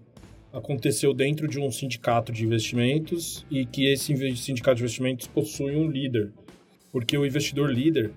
aconteceu 0.52 1.14
dentro 1.14 1.48
de 1.48 1.58
um 1.58 1.70
sindicato 1.70 2.30
de 2.30 2.44
investimentos 2.44 3.46
e 3.50 3.64
que 3.64 3.86
esse 3.90 4.14
sindicato 4.36 4.76
de 4.76 4.82
investimentos 4.82 5.26
possui 5.26 5.74
um 5.76 5.90
líder. 5.90 6.32
Porque 6.90 7.16
o 7.16 7.24
investidor 7.24 7.72
líder, 7.72 8.12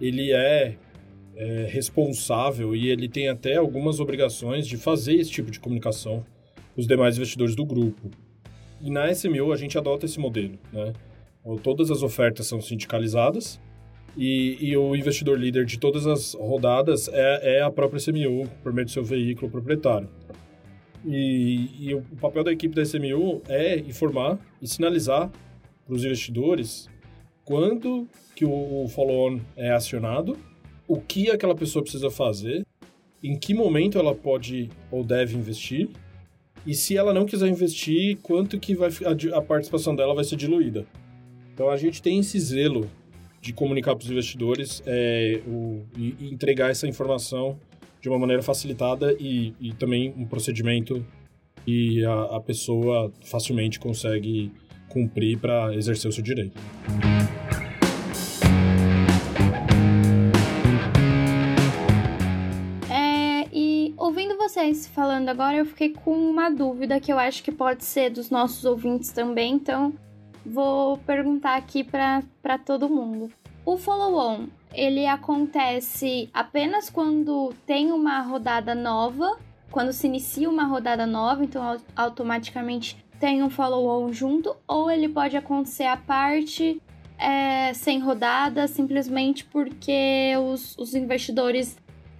ele 0.00 0.32
é, 0.32 0.76
é 1.36 1.66
responsável 1.70 2.74
e 2.74 2.88
ele 2.88 3.08
tem 3.08 3.28
até 3.28 3.56
algumas 3.56 4.00
obrigações 4.00 4.66
de 4.66 4.76
fazer 4.76 5.14
esse 5.14 5.30
tipo 5.30 5.50
de 5.50 5.60
comunicação 5.60 6.26
com 6.74 6.80
os 6.80 6.86
demais 6.88 7.16
investidores 7.16 7.54
do 7.54 7.64
grupo. 7.64 8.10
E 8.80 8.90
na 8.90 9.10
SMU 9.12 9.52
a 9.52 9.56
gente 9.56 9.78
adota 9.78 10.06
esse 10.06 10.18
modelo, 10.18 10.58
né? 10.72 10.92
Todas 11.62 11.92
as 11.92 12.02
ofertas 12.02 12.48
são 12.48 12.60
sindicalizadas 12.60 13.60
e, 14.16 14.56
e, 14.60 14.76
o 14.76 14.96
investidor 14.96 15.38
líder 15.38 15.66
de 15.66 15.78
todas 15.78 16.06
as 16.06 16.32
rodadas 16.34 17.08
é, 17.08 17.58
é 17.58 17.62
a 17.62 17.70
própria 17.70 17.98
SMU, 17.98 18.48
por 18.62 18.72
meio 18.72 18.86
do 18.86 18.90
seu 18.90 19.04
veículo 19.04 19.50
proprietário. 19.50 20.08
E, 21.04 21.70
e, 21.78 21.94
o 21.94 22.02
papel 22.20 22.42
da 22.42 22.52
equipe 22.52 22.74
da 22.74 22.82
SMU 22.82 23.42
é 23.48 23.78
informar 23.78 24.38
e 24.60 24.66
sinalizar 24.66 25.30
para 25.84 25.94
os 25.94 26.04
investidores 26.04 26.88
quando 27.44 28.08
que 28.34 28.44
o 28.44 28.88
follow-on 28.88 29.40
é 29.56 29.70
acionado, 29.70 30.36
o 30.88 31.00
que 31.00 31.30
aquela 31.30 31.54
pessoa 31.54 31.82
precisa 31.82 32.10
fazer, 32.10 32.66
em 33.22 33.38
que 33.38 33.54
momento 33.54 33.98
ela 33.98 34.14
pode 34.14 34.68
ou 34.90 35.04
deve 35.04 35.36
investir, 35.36 35.88
e 36.66 36.74
se 36.74 36.96
ela 36.96 37.14
não 37.14 37.24
quiser 37.24 37.46
investir, 37.46 38.18
quanto 38.22 38.58
que 38.58 38.74
vai, 38.74 38.90
a, 38.90 39.38
a 39.38 39.42
participação 39.42 39.94
dela 39.94 40.14
vai 40.14 40.24
ser 40.24 40.36
diluída. 40.36 40.84
Então 41.54 41.70
a 41.70 41.76
gente 41.76 42.02
tem 42.02 42.18
esse 42.18 42.38
zelo 42.40 42.90
de 43.46 43.52
comunicar 43.52 43.94
para 43.94 44.02
os 44.02 44.10
investidores 44.10 44.82
é, 44.84 45.40
o, 45.46 45.84
e, 45.96 46.16
entregar 46.32 46.68
essa 46.68 46.88
informação 46.88 47.56
de 48.00 48.08
uma 48.08 48.18
maneira 48.18 48.42
facilitada 48.42 49.16
e, 49.20 49.54
e 49.60 49.72
também 49.72 50.12
um 50.16 50.26
procedimento 50.26 51.06
e 51.64 52.04
a, 52.04 52.36
a 52.36 52.40
pessoa 52.40 53.12
facilmente 53.24 53.78
consegue 53.78 54.50
cumprir 54.88 55.38
para 55.38 55.72
exercer 55.76 56.08
o 56.08 56.12
seu 56.12 56.24
direito. 56.24 56.60
É, 62.90 63.46
e 63.52 63.94
ouvindo 63.96 64.36
vocês 64.36 64.88
falando 64.88 65.28
agora, 65.28 65.56
eu 65.56 65.66
fiquei 65.66 65.90
com 65.90 66.10
uma 66.10 66.50
dúvida 66.50 66.98
que 66.98 67.12
eu 67.12 67.18
acho 67.18 67.44
que 67.44 67.52
pode 67.52 67.84
ser 67.84 68.10
dos 68.10 68.28
nossos 68.28 68.64
ouvintes 68.64 69.12
também, 69.12 69.54
então 69.54 69.94
vou 70.46 70.98
perguntar 70.98 71.56
aqui 71.56 71.82
para 71.82 72.58
todo 72.64 72.88
mundo. 72.88 73.30
O 73.64 73.76
follow-on, 73.76 74.46
ele 74.72 75.06
acontece 75.06 76.30
apenas 76.32 76.88
quando 76.88 77.52
tem 77.66 77.90
uma 77.90 78.20
rodada 78.20 78.74
nova, 78.74 79.38
quando 79.70 79.92
se 79.92 80.06
inicia 80.06 80.48
uma 80.48 80.64
rodada 80.64 81.04
nova, 81.04 81.44
então 81.44 81.76
automaticamente 81.96 83.04
tem 83.18 83.42
um 83.42 83.50
follow-on 83.50 84.12
junto, 84.12 84.54
ou 84.68 84.90
ele 84.90 85.08
pode 85.08 85.36
acontecer 85.36 85.84
à 85.84 85.96
parte, 85.96 86.80
é, 87.18 87.72
sem 87.74 87.98
rodada, 87.98 88.68
simplesmente 88.68 89.44
porque 89.44 90.34
os, 90.38 90.76
os 90.78 90.94
investidores 90.94 91.76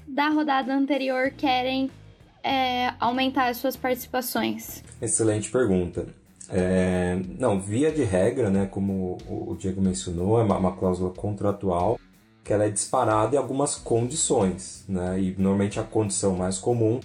da 0.07 0.29
rodada 0.29 0.75
anterior 0.75 1.31
querem 1.31 1.91
é, 2.43 2.95
aumentar 2.99 3.49
as 3.49 3.59
suas 3.59 3.77
participações? 3.77 4.83
Excelente 5.01 5.51
pergunta. 5.51 6.07
É, 6.49 7.19
não, 7.39 7.61
via 7.61 7.91
de 7.91 8.05
regra, 8.05 8.51
né, 8.51 8.67
como 8.67 9.19
o 9.29 9.57
Diego 9.59 9.81
mencionou, 9.81 10.41
é 10.41 10.45
uma, 10.45 10.57
uma, 10.57 10.77
cláusula 10.77 11.11
contratual 11.11 11.99
que 12.45 12.53
ela 12.53 12.65
é 12.65 12.71
disparada 12.71 13.35
em 13.35 13.39
algumas 13.39 13.75
condições, 13.75 14.85
né, 14.89 15.21
e 15.21 15.35
normalmente 15.37 15.81
a 15.81 15.83
condição 15.83 16.37
mais 16.37 16.59
comum 16.59 17.01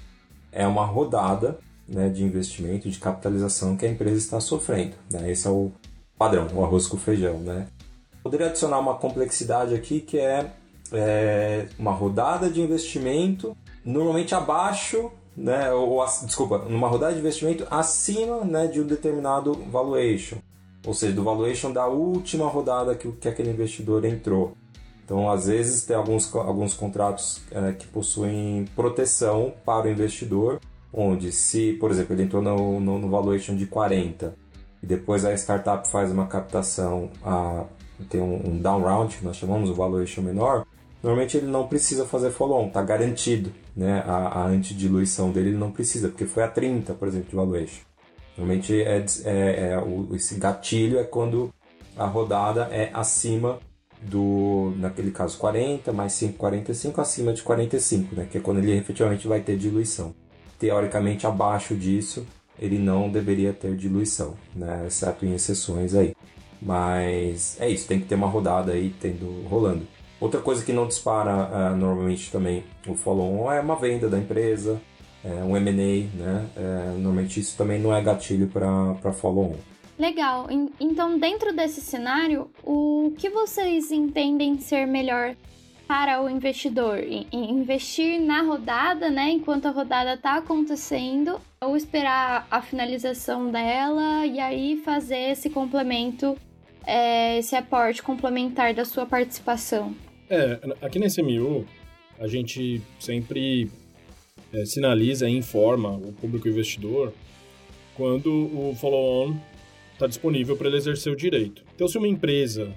é 0.51 0.67
uma 0.67 0.85
rodada 0.85 1.57
né, 1.87 2.09
de 2.09 2.23
investimento, 2.23 2.89
de 2.89 2.99
capitalização 2.99 3.75
que 3.75 3.85
a 3.85 3.89
empresa 3.89 4.17
está 4.17 4.39
sofrendo. 4.39 4.93
Né, 5.09 5.31
esse 5.31 5.47
é 5.47 5.49
o 5.49 5.71
padrão, 6.17 6.47
o 6.53 6.63
arroz 6.63 6.85
com 6.87 6.97
feijão. 6.97 7.39
Né. 7.39 7.67
Poderia 8.21 8.47
adicionar 8.47 8.79
uma 8.79 8.95
complexidade 8.95 9.73
aqui 9.73 9.99
que 9.99 10.19
é, 10.19 10.51
é 10.91 11.67
uma 11.79 11.91
rodada 11.91 12.49
de 12.49 12.61
investimento 12.61 13.57
normalmente 13.83 14.35
abaixo 14.35 15.11
né, 15.41 15.73
ou, 15.73 16.05
desculpa, 16.23 16.59
numa 16.59 16.87
rodada 16.87 17.13
de 17.13 17.19
investimento 17.19 17.65
acima 17.71 18.45
né, 18.45 18.67
de 18.67 18.79
um 18.79 18.85
determinado 18.85 19.53
valuation, 19.71 20.37
ou 20.85 20.93
seja, 20.93 21.13
do 21.13 21.23
valuation 21.23 21.71
da 21.71 21.87
última 21.87 22.47
rodada 22.47 22.93
que, 22.93 23.11
que 23.13 23.27
aquele 23.27 23.49
investidor 23.49 24.05
entrou. 24.05 24.53
Então, 25.03 25.29
às 25.29 25.47
vezes, 25.47 25.83
tem 25.83 25.95
alguns, 25.95 26.33
alguns 26.35 26.75
contratos 26.75 27.41
é, 27.51 27.73
que 27.73 27.87
possuem 27.87 28.65
proteção 28.75 29.53
para 29.65 29.87
o 29.87 29.91
investidor, 29.91 30.59
onde 30.93 31.31
se, 31.31 31.73
por 31.73 31.89
exemplo, 31.89 32.15
ele 32.15 32.23
entrou 32.23 32.41
no, 32.41 32.79
no, 32.79 32.99
no 32.99 33.09
valuation 33.09 33.55
de 33.55 33.65
40 33.65 34.35
e 34.81 34.85
depois 34.85 35.25
a 35.25 35.33
startup 35.33 35.87
faz 35.89 36.11
uma 36.11 36.27
captação, 36.27 37.09
a, 37.23 37.65
tem 38.09 38.21
um, 38.21 38.51
um 38.51 38.57
down 38.59 38.81
round, 38.81 39.17
que 39.17 39.25
nós 39.25 39.37
chamamos 39.37 39.69
o 39.69 39.73
valuation 39.73 40.21
menor, 40.21 40.65
normalmente 41.01 41.35
ele 41.37 41.47
não 41.47 41.67
precisa 41.67 42.05
fazer 42.05 42.29
follow-on, 42.29 42.67
está 42.67 42.81
garantido 42.83 43.51
né, 43.75 44.03
a, 44.05 44.41
a 44.41 44.45
antidiluição 44.47 45.31
dele, 45.31 45.49
ele 45.49 45.57
não 45.57 45.71
precisa, 45.71 46.09
porque 46.09 46.25
foi 46.25 46.43
a 46.43 46.47
30, 46.47 46.93
por 46.93 47.07
exemplo, 47.07 47.29
de 47.29 47.35
valuation. 47.35 47.83
Normalmente 48.37 48.81
é, 48.81 49.05
é, 49.25 49.69
é 49.71 49.79
o, 49.79 50.15
esse 50.15 50.35
gatilho 50.35 50.99
é 50.99 51.03
quando 51.03 51.53
a 51.97 52.05
rodada 52.05 52.67
é 52.71 52.89
acima 52.93 53.59
do, 54.01 54.73
naquele 54.77 55.11
caso, 55.11 55.37
40 55.37 55.93
mais 55.93 56.13
5, 56.13 56.37
45, 56.37 57.01
acima 57.01 57.33
de 57.33 57.43
45, 57.43 58.15
né, 58.15 58.27
que 58.29 58.37
é 58.37 58.41
quando 58.41 58.57
ele 58.57 58.75
efetivamente 58.75 59.27
vai 59.27 59.41
ter 59.41 59.57
diluição. 59.57 60.13
Teoricamente, 60.57 61.27
abaixo 61.27 61.75
disso, 61.75 62.25
ele 62.59 62.77
não 62.77 63.09
deveria 63.09 63.53
ter 63.53 63.75
diluição, 63.75 64.35
né, 64.55 64.85
exceto 64.87 65.25
em 65.25 65.33
exceções 65.33 65.93
aí. 65.93 66.15
Mas 66.61 67.57
é 67.59 67.67
isso, 67.69 67.87
tem 67.87 67.99
que 67.99 68.05
ter 68.05 68.15
uma 68.15 68.27
rodada 68.27 68.71
aí 68.71 68.93
tendo 68.99 69.47
rolando. 69.47 69.87
Outra 70.21 70.39
coisa 70.39 70.63
que 70.63 70.71
não 70.71 70.87
dispara 70.87 71.49
uh, 71.73 71.75
normalmente 71.75 72.31
também 72.31 72.63
o 72.87 72.93
follow-on 72.93 73.51
é 73.51 73.59
uma 73.59 73.75
venda 73.75 74.07
da 74.07 74.19
empresa, 74.19 74.79
é, 75.25 75.43
um 75.43 75.57
M&A, 75.57 76.15
né? 76.15 76.49
É, 76.55 76.91
normalmente 76.91 77.39
isso 77.39 77.57
também 77.57 77.79
não 77.79 77.93
é 77.93 78.01
gatilho 78.01 78.47
para 78.47 79.11
follow-on. 79.13 79.55
Legal. 79.97 80.47
Então, 80.79 81.19
dentro 81.19 81.55
desse 81.55 81.81
cenário, 81.81 82.49
o 82.63 83.13
que 83.17 83.29
vocês 83.29 83.91
entendem 83.91 84.59
ser 84.59 84.87
melhor 84.87 85.35
para 85.87 86.23
o 86.23 86.29
investidor? 86.29 86.99
Investir 87.31 88.19
na 88.19 88.41
rodada, 88.41 89.09
né? 89.09 89.29
Enquanto 89.29 89.67
a 89.67 89.71
rodada 89.71 90.15
está 90.15 90.37
acontecendo, 90.37 91.39
ou 91.59 91.77
esperar 91.77 92.47
a 92.49 92.61
finalização 92.61 93.51
dela 93.51 94.25
e 94.25 94.39
aí 94.39 94.77
fazer 94.77 95.31
esse 95.31 95.49
complemento, 95.49 96.35
é, 96.85 97.37
esse 97.37 97.55
aporte 97.55 98.01
complementar 98.01 98.73
da 98.73 98.85
sua 98.85 99.05
participação? 99.05 99.93
É, 100.33 100.61
aqui 100.81 100.97
na 100.97 101.07
SMU, 101.07 101.65
a 102.17 102.25
gente 102.25 102.81
sempre 102.97 103.69
é, 104.53 104.63
sinaliza 104.63 105.29
e 105.29 105.35
informa 105.35 105.89
o 105.89 106.13
público 106.13 106.47
investidor 106.47 107.11
quando 107.95 108.31
o 108.31 108.73
follow-on 108.79 109.35
está 109.91 110.07
disponível 110.07 110.55
para 110.55 110.69
ele 110.69 110.77
exercer 110.77 111.11
o 111.11 111.17
direito. 111.17 111.63
Então, 111.75 111.85
se 111.85 111.97
uma 111.97 112.07
empresa 112.07 112.73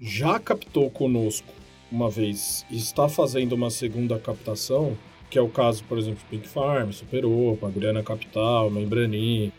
já 0.00 0.40
captou 0.40 0.90
conosco 0.90 1.46
uma 1.92 2.10
vez 2.10 2.66
e 2.68 2.76
está 2.76 3.08
fazendo 3.08 3.52
uma 3.52 3.70
segunda 3.70 4.18
captação, 4.18 4.98
que 5.30 5.38
é 5.38 5.40
o 5.40 5.48
caso, 5.48 5.84
por 5.84 5.96
exemplo, 5.96 6.24
Pink 6.28 6.48
Farm, 6.48 6.90
Superopa, 6.90 7.68
Adriana 7.68 8.02
Capital, 8.02 8.68
Membrani, 8.68 9.52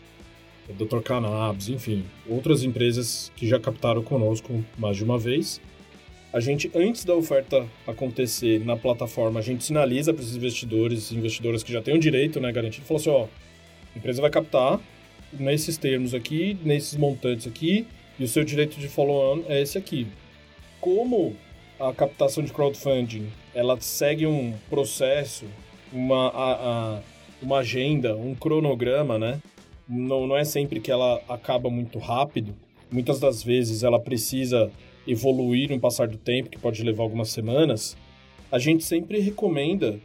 Dr. 0.76 1.00
Cannabis, 1.00 1.70
enfim, 1.70 2.04
outras 2.28 2.62
empresas 2.62 3.32
que 3.34 3.48
já 3.48 3.58
captaram 3.58 4.02
conosco 4.02 4.62
mais 4.76 4.98
de 4.98 5.04
uma 5.04 5.18
vez, 5.18 5.62
a 6.32 6.40
gente, 6.40 6.70
antes 6.74 7.04
da 7.04 7.14
oferta 7.14 7.66
acontecer 7.86 8.64
na 8.64 8.76
plataforma, 8.76 9.40
a 9.40 9.42
gente 9.42 9.62
sinaliza 9.62 10.14
para 10.14 10.22
esses 10.22 10.34
investidores, 10.34 11.12
investidoras 11.12 11.62
que 11.62 11.70
já 11.70 11.82
têm 11.82 11.94
o 11.94 11.98
direito 11.98 12.40
né, 12.40 12.50
garantido, 12.50 12.86
fala 12.86 13.00
assim, 13.00 13.10
ó, 13.10 13.26
a 13.94 13.98
empresa 13.98 14.22
vai 14.22 14.30
captar 14.30 14.80
nesses 15.32 15.76
termos 15.76 16.14
aqui, 16.14 16.56
nesses 16.64 16.96
montantes 16.96 17.46
aqui, 17.46 17.86
e 18.18 18.24
o 18.24 18.28
seu 18.28 18.44
direito 18.44 18.78
de 18.78 18.88
follow-on 18.88 19.42
é 19.46 19.60
esse 19.60 19.76
aqui. 19.76 20.06
Como 20.80 21.36
a 21.78 21.92
captação 21.92 22.42
de 22.42 22.52
crowdfunding, 22.52 23.28
ela 23.54 23.78
segue 23.80 24.26
um 24.26 24.54
processo, 24.70 25.44
uma, 25.92 26.28
a, 26.28 26.52
a, 26.96 27.00
uma 27.42 27.58
agenda, 27.58 28.16
um 28.16 28.34
cronograma, 28.34 29.18
né? 29.18 29.40
Não, 29.86 30.26
não 30.26 30.36
é 30.36 30.44
sempre 30.44 30.80
que 30.80 30.90
ela 30.90 31.20
acaba 31.28 31.68
muito 31.68 31.98
rápido. 31.98 32.54
Muitas 32.90 33.20
das 33.20 33.42
vezes 33.42 33.82
ela 33.82 34.00
precisa 34.00 34.70
evoluir 35.06 35.70
no 35.70 35.80
passar 35.80 36.08
do 36.08 36.16
tempo, 36.16 36.50
que 36.50 36.58
pode 36.58 36.82
levar 36.82 37.02
algumas 37.02 37.30
semanas, 37.30 37.96
a 38.50 38.58
gente 38.58 38.84
sempre 38.84 39.18
recomenda 39.18 39.98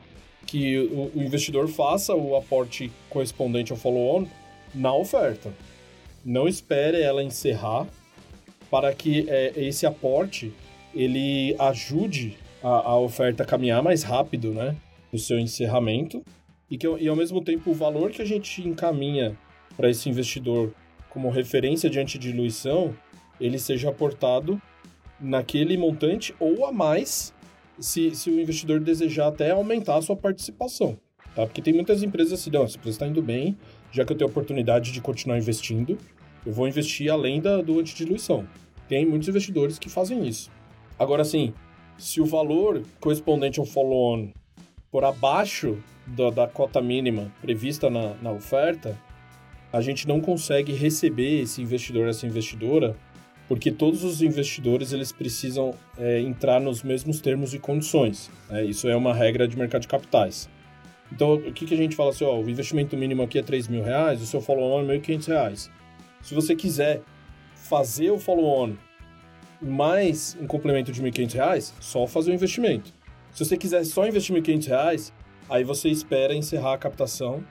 que 0.45 0.77
o, 0.77 1.11
o 1.15 1.23
investidor 1.23 1.67
faça 1.67 2.15
o 2.15 2.35
aporte 2.35 2.91
correspondente 3.09 3.71
ao 3.71 3.77
follow-on 3.77 4.25
na 4.73 4.95
oferta. 4.95 5.53
Não 6.23 6.47
espere 6.47 7.01
ela 7.01 7.23
encerrar 7.23 7.87
para 8.69 8.93
que 8.93 9.29
é, 9.29 9.53
esse 9.55 9.85
aporte 9.85 10.53
ele 10.93 11.55
ajude 11.59 12.37
a, 12.63 12.91
a, 12.91 12.99
oferta 12.99 13.43
a 13.43 13.45
caminhar 13.45 13.83
mais 13.83 14.03
rápido, 14.03 14.53
né, 14.53 14.75
no 15.11 15.19
seu 15.19 15.37
encerramento 15.39 16.23
e 16.69 16.77
que 16.77 16.87
e 16.87 17.07
ao 17.07 17.15
mesmo 17.15 17.41
tempo 17.41 17.71
o 17.71 17.73
valor 17.73 18.11
que 18.11 18.21
a 18.21 18.25
gente 18.25 18.67
encaminha 18.67 19.37
para 19.75 19.89
esse 19.89 20.09
investidor 20.09 20.73
como 21.09 21.29
referência 21.29 21.89
de 21.89 21.99
antidiluição 21.99 22.93
ele 23.39 23.57
seja 23.57 23.89
aportado 23.89 24.61
naquele 25.19 25.77
montante 25.77 26.33
ou 26.39 26.65
a 26.65 26.71
mais 26.71 27.33
se, 27.79 28.15
se 28.15 28.29
o 28.29 28.39
investidor 28.39 28.79
desejar 28.79 29.27
até 29.27 29.51
aumentar 29.51 29.97
a 29.97 30.01
sua 30.01 30.15
participação. 30.15 30.97
Tá? 31.35 31.45
Porque 31.45 31.61
tem 31.61 31.73
muitas 31.73 32.01
empresas 32.03 32.33
assim, 32.33 32.49
não, 32.49 32.63
essa 32.63 32.77
empresa 32.77 32.95
está 32.95 33.07
indo 33.07 33.21
bem, 33.21 33.57
já 33.91 34.03
que 34.03 34.11
eu 34.11 34.17
tenho 34.17 34.27
a 34.27 34.31
oportunidade 34.31 34.91
de 34.91 35.01
continuar 35.01 35.37
investindo, 35.37 35.97
eu 36.45 36.51
vou 36.51 36.67
investir 36.67 37.11
além 37.11 37.41
da, 37.41 37.61
do 37.61 37.79
antidiluição. 37.79 38.47
Tem 38.87 39.05
muitos 39.05 39.27
investidores 39.27 39.77
que 39.77 39.89
fazem 39.89 40.27
isso. 40.27 40.49
Agora, 40.97 41.21
assim, 41.21 41.53
se 41.97 42.21
o 42.21 42.25
valor 42.25 42.83
correspondente 42.99 43.59
ao 43.59 43.65
follow-on 43.65 44.29
por 44.91 45.03
abaixo 45.03 45.77
da, 46.05 46.29
da 46.29 46.47
cota 46.47 46.81
mínima 46.81 47.31
prevista 47.41 47.89
na, 47.89 48.15
na 48.15 48.31
oferta, 48.31 48.97
a 49.71 49.81
gente 49.81 50.07
não 50.07 50.21
consegue 50.21 50.71
receber 50.73 51.41
esse 51.41 51.61
investidor, 51.61 52.07
essa 52.07 52.25
investidora, 52.25 52.95
porque 53.47 53.71
todos 53.71 54.03
os 54.03 54.21
investidores 54.21 54.91
eles 54.91 55.11
precisam 55.11 55.73
é, 55.97 56.19
entrar 56.19 56.59
nos 56.59 56.83
mesmos 56.83 57.21
termos 57.21 57.53
e 57.53 57.59
condições. 57.59 58.29
Né? 58.49 58.65
Isso 58.65 58.87
é 58.87 58.95
uma 58.95 59.13
regra 59.13 59.47
de 59.47 59.57
mercado 59.57 59.81
de 59.81 59.87
capitais. 59.87 60.49
Então, 61.11 61.35
o 61.35 61.53
que, 61.53 61.65
que 61.65 61.73
a 61.73 61.77
gente 61.77 61.95
fala 61.95 62.09
assim, 62.09 62.25
ó, 62.25 62.37
o 62.37 62.49
investimento 62.49 62.97
mínimo 62.97 63.23
aqui 63.23 63.39
é 63.39 63.43
3 63.43 63.69
mil 63.69 63.81
reais, 63.81 64.21
o 64.21 64.25
seu 64.25 64.41
follow-on 64.41 64.91
é 64.91 64.97
1.500 64.97 65.27
reais. 65.27 65.71
Se 66.21 66.35
você 66.35 66.53
quiser 66.53 67.01
fazer 67.55 68.11
o 68.11 68.19
follow-on 68.19 68.73
mais 69.61 70.37
um 70.39 70.45
complemento 70.45 70.91
de 70.91 71.01
R$ 71.01 71.09
1.500, 71.09 71.73
só 71.79 72.05
fazer 72.05 72.31
o 72.31 72.33
investimento. 72.33 72.93
Se 73.31 73.45
você 73.45 73.55
quiser 73.55 73.85
só 73.85 74.05
investir 74.05 74.35
R$ 74.35 74.41
1.500, 74.41 75.13
aí 75.49 75.63
você 75.63 75.87
espera 75.87 76.35
encerrar 76.35 76.73
a 76.73 76.77
captação 76.77 77.41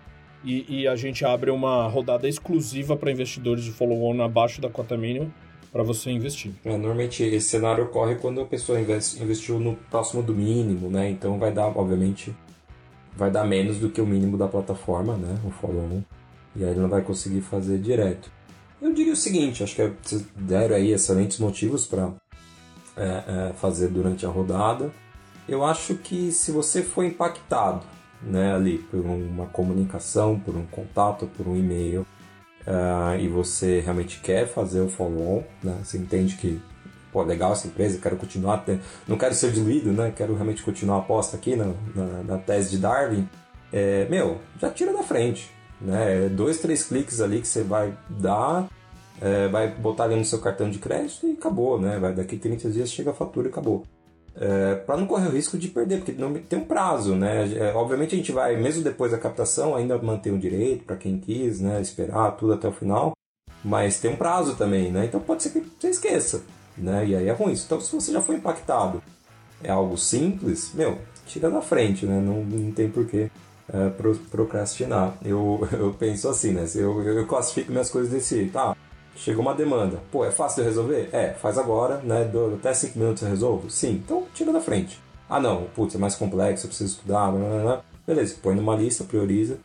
e, 0.44 0.82
e 0.82 0.87
a 0.87 0.94
gente 0.94 1.24
abre 1.24 1.50
uma 1.50 1.88
rodada 1.88 2.28
exclusiva 2.28 2.94
para 2.96 3.11
investidores 3.11 3.64
de 3.64 3.72
follow-on 3.72 4.22
abaixo 4.22 4.61
da 4.61 4.68
cota 4.68 4.96
mínima 4.98 5.32
para 5.76 5.84
você 5.84 6.10
investir. 6.10 6.52
É, 6.64 6.70
normalmente 6.70 7.22
esse 7.22 7.50
cenário 7.50 7.84
ocorre 7.84 8.14
quando 8.14 8.40
a 8.40 8.46
pessoa 8.46 8.80
investiu 8.80 9.60
no 9.60 9.76
próximo 9.90 10.22
do 10.22 10.34
mínimo, 10.34 10.88
né? 10.88 11.10
Então 11.10 11.38
vai 11.38 11.52
dar, 11.52 11.66
obviamente, 11.66 12.34
vai 13.14 13.30
dar 13.30 13.44
menos 13.44 13.76
do 13.76 13.90
que 13.90 14.00
o 14.00 14.06
mínimo 14.06 14.38
da 14.38 14.48
plataforma, 14.48 15.18
né? 15.18 15.38
O 15.44 15.50
follow-on. 15.50 16.02
E 16.56 16.64
aí 16.64 16.70
ele 16.70 16.80
não 16.80 16.88
vai 16.88 17.02
conseguir 17.02 17.42
fazer 17.42 17.78
direto. 17.78 18.30
Eu 18.80 18.94
diria 18.94 19.12
o 19.12 19.16
seguinte, 19.16 19.62
acho 19.62 19.76
que 19.76 19.92
vocês 20.02 20.24
deram 20.34 20.76
aí 20.76 20.92
excelentes 20.92 21.38
motivos 21.38 21.86
para 21.86 22.10
é, 22.96 23.04
é, 23.04 23.52
fazer 23.52 23.88
durante 23.88 24.24
a 24.24 24.30
rodada. 24.30 24.90
Eu 25.46 25.62
acho 25.62 25.96
que 25.96 26.32
se 26.32 26.50
você 26.50 26.82
for 26.82 27.04
impactado 27.04 27.84
né, 28.22 28.54
ali 28.54 28.78
por 28.78 29.00
uma 29.00 29.44
comunicação, 29.46 30.40
por 30.40 30.56
um 30.56 30.64
contato, 30.64 31.28
por 31.36 31.46
um 31.46 31.54
e-mail, 31.54 32.06
uh, 32.66 33.18
e 33.18 33.29
você 33.29 33.81
realmente 33.81 34.20
quer 34.20 34.46
fazer 34.46 34.81
o 34.81 34.88
follow-on, 34.88 35.42
né? 35.62 35.79
Você 35.83 35.96
entende 35.96 36.37
que, 36.37 36.61
pô, 37.12 37.22
legal 37.22 37.52
essa 37.52 37.66
empresa, 37.66 37.98
quero 38.00 38.16
continuar, 38.16 38.64
não 39.07 39.16
quero 39.16 39.35
ser 39.35 39.52
diluído, 39.52 39.92
né? 39.92 40.12
Quero 40.14 40.35
realmente 40.35 40.62
continuar 40.62 40.96
a 40.96 41.00
aposta 41.00 41.37
aqui 41.37 41.57
na, 41.57 41.72
na, 41.94 42.22
na 42.22 42.38
tese 42.38 42.70
de 42.70 42.79
Darwin. 42.79 43.29
É, 43.72 44.07
meu, 44.09 44.38
já 44.61 44.70
tira 44.70 44.92
da 44.92 45.02
frente, 45.02 45.50
né? 45.81 46.26
É 46.26 46.29
dois, 46.29 46.59
três 46.59 46.85
cliques 46.85 47.20
ali 47.20 47.40
que 47.40 47.48
você 47.48 47.62
vai 47.62 47.96
dar, 48.09 48.68
é, 49.20 49.48
vai 49.48 49.68
botar 49.68 50.05
ali 50.05 50.16
no 50.16 50.24
seu 50.24 50.40
cartão 50.40 50.68
de 50.68 50.79
crédito 50.79 51.26
e 51.26 51.33
acabou, 51.33 51.81
né? 51.81 51.98
Vai, 51.98 52.12
daqui 52.12 52.37
30 52.37 52.70
dias 52.70 52.90
chega 52.90 53.11
a 53.11 53.14
fatura 53.14 53.48
e 53.48 53.50
acabou 53.50 53.85
é, 54.38 54.75
para 54.75 54.96
não 54.96 55.07
correr 55.07 55.29
o 55.29 55.33
risco 55.33 55.57
de 55.57 55.68
perder, 55.68 55.99
porque 55.99 56.12
não, 56.12 56.35
tem 56.35 56.59
um 56.59 56.64
prazo, 56.64 57.14
né? 57.14 57.51
É, 57.55 57.72
obviamente 57.75 58.14
a 58.14 58.18
gente 58.18 58.33
vai, 58.33 58.57
mesmo 58.57 58.83
depois 58.83 59.12
da 59.12 59.18
captação, 59.18 59.75
ainda 59.75 59.96
manter 59.99 60.31
o 60.31 60.38
direito 60.38 60.85
para 60.85 60.96
quem 60.96 61.18
quis, 61.18 61.61
né? 61.61 61.81
Esperar 61.81 62.33
tudo 62.33 62.53
até 62.53 62.68
o 62.68 62.72
final, 62.72 63.12
mas 63.64 63.99
tem 63.99 64.11
um 64.11 64.16
prazo 64.16 64.55
também, 64.57 64.92
né? 64.92 65.07
Então 65.07 65.20
pode 65.20 65.42
ser 65.42 65.51
que 65.51 65.61
você 65.61 65.88
esqueça, 65.88 66.42
né? 66.77 67.07
E 67.07 67.16
aí 67.16 67.29
é 67.29 67.33
ruim. 67.33 67.55
Então 67.55 67.81
se 67.81 67.94
você 67.94 68.12
já 68.12 68.20
foi 68.20 68.37
impactado, 68.37 69.03
é 69.62 69.70
algo 69.70 69.96
simples, 69.96 70.72
meu, 70.75 70.99
tira 71.27 71.51
da 71.51 71.62
frente, 71.62 72.05
né? 72.05 72.20
Não, 72.20 72.44
não 72.44 72.72
tem 72.72 72.90
porquê 72.90 73.31
é, 73.72 73.90
procrastinar. 74.31 75.16
Eu, 75.25 75.66
eu 75.72 75.94
penso 75.99 76.29
assim, 76.29 76.53
né? 76.53 76.66
Eu, 76.75 77.03
eu 77.03 77.27
classifico 77.27 77.72
minhas 77.72 77.90
coisas 77.90 78.12
desse 78.12 78.37
jeito. 78.37 78.59
Ah, 78.59 78.77
Chegou 79.16 79.42
uma 79.42 79.55
demanda. 79.55 80.00
Pô, 80.12 80.24
é 80.24 80.31
fácil 80.31 80.62
de 80.62 80.68
resolver? 80.68 81.09
É, 81.12 81.33
faz 81.33 81.59
agora, 81.59 81.98
né? 81.98 82.24
Do, 82.24 82.55
até 82.55 82.72
5 82.72 82.98
minutos 82.98 83.22
eu 83.22 83.29
resolvo? 83.29 83.70
Sim, 83.70 84.02
então 84.05 84.24
tira 84.35 84.52
da 84.52 84.61
frente. 84.61 85.00
Ah, 85.29 85.40
não, 85.40 85.64
putz, 85.74 85.94
é 85.94 85.98
mais 85.98 86.14
complexo, 86.14 86.66
eu 86.66 86.68
preciso 86.68 86.94
estudar, 86.94 87.33
blá, 87.33 87.40
blá, 87.40 87.62
blá. 87.62 87.85
beleza, 88.07 88.37
põe 88.40 88.55
numa 88.55 88.76
lista, 88.76 89.02
prioriza 89.02 89.59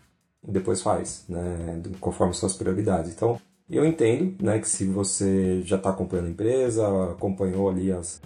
e 0.47 0.51
depois 0.51 0.81
faz, 0.81 1.23
né? 1.29 1.81
Conforme 1.99 2.33
suas 2.33 2.55
prioridades. 2.55 3.11
Então, 3.11 3.39
eu 3.69 3.85
entendo, 3.85 4.43
né, 4.43 4.59
que 4.59 4.67
se 4.67 4.85
você 4.85 5.61
já 5.63 5.77
está 5.77 5.91
acompanhando 5.91 6.27
a 6.27 6.31
empresa, 6.31 7.11
acompanhou 7.11 7.69
ali 7.69 7.91
as, 7.91 8.21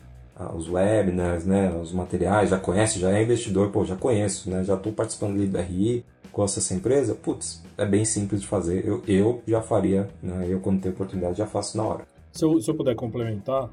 os 0.55 0.67
webinars, 0.69 1.45
né, 1.45 1.71
os 1.71 1.91
materiais, 1.91 2.49
já 2.49 2.57
conhece, 2.57 2.99
já 2.99 3.11
é 3.11 3.21
investidor, 3.21 3.69
pô, 3.69 3.85
já 3.85 3.95
conheço, 3.95 4.49
né, 4.49 4.63
já 4.63 4.75
estou 4.75 4.91
participando 4.91 5.35
ali 5.35 5.47
do 5.47 5.59
RI, 5.59 6.03
gosta 6.35 6.59
dessa 6.59 6.73
empresa, 6.73 7.15
putz, 7.15 7.63
é 7.77 7.85
bem 7.85 8.03
simples 8.03 8.41
de 8.41 8.47
fazer. 8.47 8.85
Eu, 8.85 9.01
eu 9.07 9.41
já 9.47 9.61
faria, 9.61 10.09
né? 10.21 10.45
eu 10.49 10.59
quando 10.59 10.81
tenho 10.81 10.93
oportunidade 10.93 11.37
já 11.37 11.47
faço 11.47 11.77
na 11.77 11.83
hora. 11.83 12.05
Se 12.33 12.43
eu, 12.43 12.59
se 12.59 12.69
eu 12.69 12.75
puder 12.75 12.93
complementar, 12.93 13.69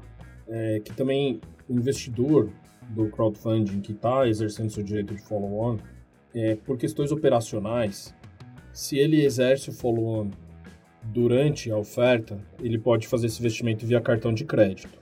é 0.47 0.79
que 0.79 0.93
também 0.93 1.41
o 1.67 1.73
investidor 1.73 2.49
do 2.89 3.09
crowdfunding 3.09 3.81
que 3.81 3.91
está 3.91 4.25
exercendo 4.27 4.69
seu 4.69 4.81
direito 4.81 5.13
de 5.13 5.21
follow-on, 5.21 5.77
é, 6.33 6.55
por 6.55 6.77
questões 6.77 7.11
operacionais, 7.11 8.15
se 8.71 8.97
ele 8.97 9.25
exerce 9.25 9.69
o 9.69 9.73
follow-on 9.73 10.31
durante 11.03 11.69
a 11.69 11.77
oferta, 11.77 12.39
ele 12.61 12.77
pode 12.77 13.07
fazer 13.09 13.27
esse 13.27 13.41
investimento 13.41 13.85
via 13.85 13.99
cartão 13.99 14.33
de 14.33 14.45
crédito. 14.45 14.97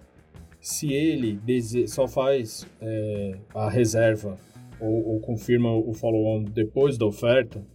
Se 0.60 0.92
ele 0.92 1.40
só 1.88 2.08
faz 2.08 2.66
é, 2.82 3.38
a 3.54 3.70
reserva 3.70 4.40
ou, 4.82 5.14
ou 5.14 5.20
confirma 5.22 5.72
o 5.72 5.94
follow-on 5.94 6.44
depois 6.44 6.98
da 6.98 7.06
oferta, 7.06 7.66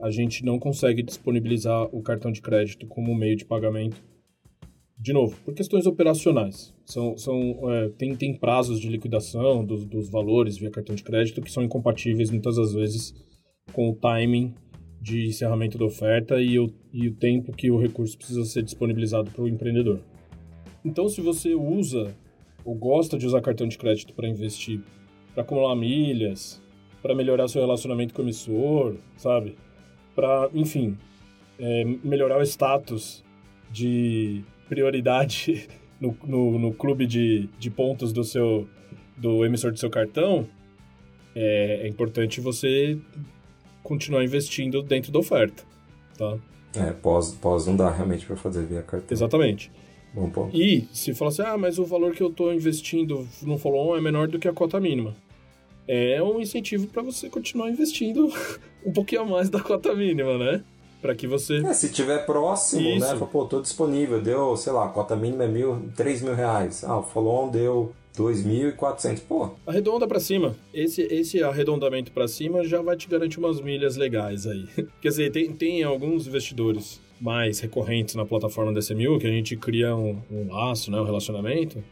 a 0.00 0.10
gente 0.10 0.44
não 0.44 0.58
consegue 0.58 1.02
disponibilizar 1.02 1.88
o 1.94 2.02
cartão 2.02 2.32
de 2.32 2.42
crédito 2.42 2.86
como 2.86 3.14
meio 3.14 3.36
de 3.36 3.44
pagamento. 3.44 4.02
De 4.98 5.12
novo, 5.12 5.36
por 5.44 5.54
questões 5.54 5.86
operacionais. 5.86 6.74
São, 6.84 7.16
são, 7.16 7.72
é, 7.72 7.88
tem, 7.90 8.14
tem 8.14 8.36
prazos 8.36 8.80
de 8.80 8.88
liquidação 8.88 9.64
dos, 9.64 9.84
dos 9.84 10.08
valores 10.08 10.58
via 10.58 10.70
cartão 10.70 10.94
de 10.94 11.02
crédito 11.02 11.40
que 11.40 11.50
são 11.50 11.62
incompatíveis 11.62 12.30
muitas 12.30 12.56
das 12.56 12.72
vezes 12.74 13.14
com 13.72 13.90
o 13.90 13.94
timing 13.94 14.54
de 15.00 15.26
encerramento 15.26 15.78
da 15.78 15.84
oferta 15.84 16.40
e 16.40 16.58
o, 16.58 16.72
e 16.92 17.08
o 17.08 17.14
tempo 17.14 17.52
que 17.52 17.70
o 17.70 17.78
recurso 17.78 18.16
precisa 18.16 18.44
ser 18.44 18.62
disponibilizado 18.62 19.30
para 19.30 19.42
o 19.42 19.48
empreendedor. 19.48 20.00
Então, 20.84 21.08
se 21.08 21.20
você 21.20 21.54
usa 21.54 22.14
ou 22.64 22.74
gosta 22.74 23.18
de 23.18 23.26
usar 23.26 23.42
cartão 23.42 23.68
de 23.68 23.76
crédito 23.76 24.14
para 24.14 24.28
investir 24.28 24.80
para 25.34 25.42
acumular 25.42 25.74
milhas, 25.74 26.62
para 27.02 27.14
melhorar 27.14 27.48
seu 27.48 27.60
relacionamento 27.60 28.14
com 28.14 28.22
o 28.22 28.24
emissor, 28.24 28.96
sabe? 29.16 29.58
Para, 30.14 30.48
enfim, 30.54 30.96
é, 31.58 31.84
melhorar 32.02 32.38
o 32.38 32.42
status 32.42 33.22
de 33.70 34.42
prioridade 34.68 35.68
no, 36.00 36.16
no, 36.24 36.58
no, 36.58 36.72
clube 36.72 37.06
de, 37.06 37.48
de 37.58 37.70
pontos 37.70 38.12
do 38.12 38.24
seu 38.24 38.66
do 39.16 39.44
emissor 39.44 39.70
do 39.70 39.78
seu 39.78 39.90
cartão, 39.90 40.48
é, 41.36 41.82
é 41.82 41.88
importante 41.88 42.40
você 42.40 42.98
continuar 43.82 44.24
investindo 44.24 44.82
dentro 44.82 45.12
da 45.12 45.18
oferta, 45.20 45.62
tá? 46.18 46.36
É, 46.76 46.90
pós, 46.90 47.32
pós 47.34 47.66
não 47.66 47.76
dá 47.76 47.90
realmente 47.90 48.26
para 48.26 48.34
fazer 48.34 48.66
via 48.66 48.82
cartão. 48.82 49.14
Exatamente. 49.14 49.70
Bom 50.12 50.30
ponto. 50.30 50.56
E 50.56 50.88
se 50.92 51.14
falar 51.14 51.28
assim, 51.28 51.42
ah, 51.42 51.56
mas 51.56 51.78
o 51.78 51.84
valor 51.84 52.12
que 52.12 52.22
eu 52.22 52.28
estou 52.28 52.52
investindo 52.52 53.26
no 53.42 53.58
follow-on 53.58 53.96
é 53.96 54.00
menor 54.00 54.26
do 54.26 54.38
que 54.38 54.48
a 54.48 54.52
cota 54.52 54.80
mínima 54.80 55.14
é 55.86 56.22
um 56.22 56.40
incentivo 56.40 56.86
para 56.86 57.02
você 57.02 57.28
continuar 57.28 57.70
investindo 57.70 58.32
um 58.84 58.92
pouquinho 58.92 59.22
a 59.22 59.24
mais 59.24 59.48
da 59.48 59.60
cota 59.60 59.94
mínima, 59.94 60.38
né? 60.38 60.62
Para 61.00 61.14
que 61.14 61.26
você. 61.26 61.58
É, 61.58 61.74
se 61.74 61.92
tiver 61.92 62.24
próximo, 62.24 62.82
né? 62.82 62.96
Isso. 62.96 63.14
né? 63.14 63.28
Pô, 63.30 63.44
tô 63.44 63.60
disponível, 63.60 64.22
deu, 64.22 64.56
sei 64.56 64.72
lá, 64.72 64.86
a 64.86 64.88
cota 64.88 65.14
mínima 65.14 65.44
é 65.44 65.48
mil, 65.48 65.90
3 65.94 66.22
mil 66.22 66.34
reais. 66.34 66.82
Ah, 66.82 66.98
o 66.98 67.02
follow-on 67.02 67.50
deu 67.50 67.92
2.400, 68.16 69.20
pô. 69.28 69.50
Arredonda 69.66 70.06
para 70.06 70.18
cima. 70.18 70.56
Esse, 70.72 71.02
esse 71.02 71.42
arredondamento 71.42 72.10
para 72.10 72.26
cima 72.26 72.64
já 72.64 72.80
vai 72.80 72.96
te 72.96 73.06
garantir 73.06 73.38
umas 73.38 73.60
milhas 73.60 73.96
legais 73.96 74.46
aí. 74.46 74.66
Quer 75.02 75.08
dizer, 75.08 75.30
tem, 75.30 75.52
tem 75.52 75.82
alguns 75.82 76.26
investidores 76.26 77.00
mais 77.20 77.60
recorrentes 77.60 78.14
na 78.14 78.24
plataforma 78.24 78.72
da 78.72 78.80
SMU 78.80 79.18
que 79.18 79.26
a 79.26 79.30
gente 79.30 79.56
cria 79.56 79.94
um, 79.94 80.18
um 80.30 80.52
laço, 80.52 80.90
né, 80.90 81.00
um 81.00 81.04
relacionamento 81.04 81.82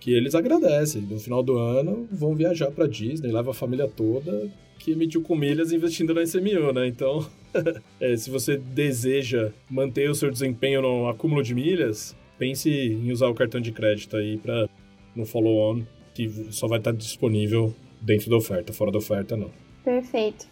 que 0.00 0.12
eles 0.12 0.34
agradecem. 0.34 1.02
No 1.02 1.20
final 1.20 1.42
do 1.42 1.58
ano, 1.58 2.08
vão 2.10 2.34
viajar 2.34 2.70
para 2.70 2.88
Disney, 2.88 3.30
leva 3.30 3.50
a 3.50 3.54
família 3.54 3.86
toda 3.86 4.50
que 4.78 4.92
emitiu 4.92 5.22
com 5.22 5.36
milhas 5.36 5.72
investindo 5.72 6.14
na 6.14 6.22
SMU, 6.22 6.72
né? 6.72 6.86
Então, 6.88 7.24
é, 8.00 8.16
se 8.16 8.30
você 8.30 8.56
deseja 8.56 9.52
manter 9.68 10.10
o 10.10 10.14
seu 10.14 10.30
desempenho 10.30 10.80
no 10.80 11.06
acúmulo 11.06 11.42
de 11.42 11.54
milhas, 11.54 12.16
pense 12.38 12.70
em 12.70 13.12
usar 13.12 13.28
o 13.28 13.34
cartão 13.34 13.60
de 13.60 13.70
crédito 13.70 14.16
aí 14.16 14.38
para 14.38 14.68
no 15.14 15.26
follow-on, 15.26 15.82
que 16.14 16.28
só 16.50 16.66
vai 16.66 16.78
estar 16.78 16.92
disponível 16.92 17.74
dentro 18.00 18.30
da 18.30 18.36
oferta, 18.36 18.72
fora 18.72 18.90
da 18.90 18.98
oferta 18.98 19.36
não. 19.36 19.50
Perfeito. 19.84 20.46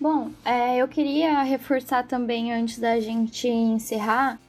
Bom, 0.00 0.30
é, 0.44 0.78
eu 0.78 0.88
queria 0.88 1.42
reforçar 1.42 2.06
também 2.06 2.52
antes 2.52 2.78
da 2.78 2.98
gente 3.00 3.48
encerrar 3.48 4.40